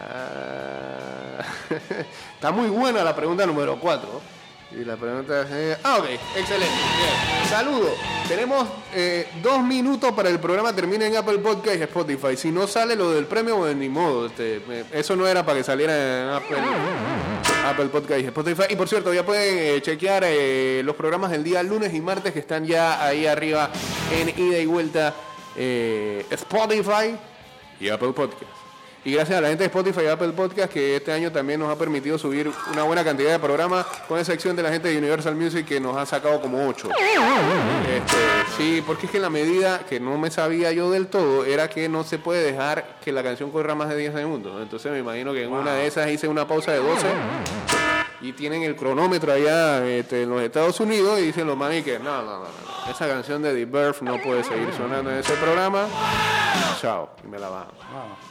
Ah, 0.00 1.42
Está 2.34 2.50
muy 2.52 2.68
buena 2.68 3.02
la 3.02 3.14
pregunta 3.16 3.44
número 3.46 3.78
4. 3.78 4.37
Y 4.70 4.84
la 4.84 4.96
pregunta 4.96 5.42
es... 5.42 5.46
eh, 5.50 5.76
ah, 5.82 5.96
ok, 5.98 6.06
excelente. 6.36 6.66
Bien. 6.66 7.48
Saludos. 7.48 7.92
Tenemos 8.28 8.68
eh, 8.94 9.26
dos 9.42 9.62
minutos 9.62 10.12
para 10.12 10.28
el 10.28 10.38
programa 10.38 10.74
termine 10.74 11.06
en 11.06 11.16
Apple 11.16 11.38
Podcast 11.38 11.78
y 11.78 11.82
Spotify. 11.82 12.36
Si 12.36 12.50
no 12.50 12.66
sale 12.66 12.94
lo 12.94 13.10
del 13.12 13.24
premio, 13.24 13.56
pues 13.56 13.74
ni 13.74 13.88
modo. 13.88 14.26
Este, 14.26 14.60
eso 14.92 15.16
no 15.16 15.26
era 15.26 15.44
para 15.44 15.58
que 15.58 15.64
saliera 15.64 16.22
en 16.22 16.28
Apple, 16.28 16.58
Apple 17.64 17.86
Podcast 17.86 18.20
y 18.20 18.24
Spotify. 18.26 18.64
Y 18.68 18.76
por 18.76 18.88
cierto, 18.88 19.14
ya 19.14 19.24
pueden 19.24 19.76
eh, 19.76 19.80
chequear 19.80 20.24
los 20.84 20.94
programas 20.96 21.30
del 21.30 21.42
día 21.42 21.62
lunes 21.62 21.94
y 21.94 22.02
martes 22.02 22.34
que 22.34 22.40
están 22.40 22.66
ya 22.66 23.02
ahí 23.02 23.26
arriba 23.26 23.70
en 24.12 24.28
ida 24.38 24.58
y 24.58 24.66
vuelta 24.66 25.14
Spotify 25.56 27.16
y 27.80 27.88
Apple 27.88 28.12
Podcast. 28.12 28.57
Y 29.08 29.12
gracias 29.12 29.38
a 29.38 29.40
la 29.40 29.48
gente 29.48 29.62
de 29.62 29.68
Spotify 29.68 30.02
y 30.02 30.06
Apple 30.08 30.32
Podcast 30.32 30.70
que 30.70 30.96
este 30.96 31.10
año 31.10 31.32
también 31.32 31.58
nos 31.58 31.70
ha 31.70 31.78
permitido 31.78 32.18
subir 32.18 32.52
una 32.70 32.82
buena 32.82 33.02
cantidad 33.02 33.30
de 33.30 33.38
programas, 33.38 33.86
con 34.06 34.18
excepción 34.18 34.54
de 34.54 34.62
la 34.62 34.70
gente 34.70 34.88
de 34.88 34.98
Universal 34.98 35.34
Music 35.34 35.64
que 35.64 35.80
nos 35.80 35.96
ha 35.96 36.04
sacado 36.04 36.38
como 36.42 36.68
8. 36.68 36.90
sí, 38.58 38.84
porque 38.86 39.06
es 39.06 39.12
que 39.12 39.18
la 39.18 39.30
medida 39.30 39.78
que 39.88 39.98
no 39.98 40.18
me 40.18 40.30
sabía 40.30 40.72
yo 40.72 40.90
del 40.90 41.06
todo 41.06 41.46
era 41.46 41.70
que 41.70 41.88
no 41.88 42.04
se 42.04 42.18
puede 42.18 42.42
dejar 42.42 42.98
que 43.02 43.10
la 43.10 43.22
canción 43.22 43.50
corra 43.50 43.74
más 43.74 43.88
de 43.88 43.96
10 43.96 44.12
segundos. 44.12 44.60
Entonces 44.60 44.92
me 44.92 44.98
imagino 44.98 45.32
que 45.32 45.44
en 45.44 45.52
una 45.52 45.72
de 45.72 45.86
esas 45.86 46.10
hice 46.10 46.28
una 46.28 46.46
pausa 46.46 46.72
de 46.72 46.78
12 46.80 47.06
y 48.20 48.34
tienen 48.34 48.62
el 48.62 48.76
cronómetro 48.76 49.32
allá 49.32 49.86
este, 49.86 50.24
en 50.24 50.28
los 50.28 50.42
Estados 50.42 50.78
Unidos 50.80 51.18
y 51.18 51.22
dicen 51.22 51.46
los 51.46 51.56
manes 51.56 51.82
que 51.82 51.98
no, 51.98 52.20
no, 52.20 52.40
no, 52.40 52.40
no, 52.40 52.90
esa 52.92 53.08
canción 53.08 53.40
de 53.40 53.54
The 53.54 53.64
Birth 53.64 54.02
no 54.02 54.20
puede 54.20 54.44
seguir 54.44 54.68
sonando 54.76 55.10
en 55.10 55.20
ese 55.20 55.32
programa. 55.36 55.86
Chao, 56.78 57.08
y 57.24 57.26
me 57.26 57.38
la 57.38 57.48
bajan. 57.48 58.27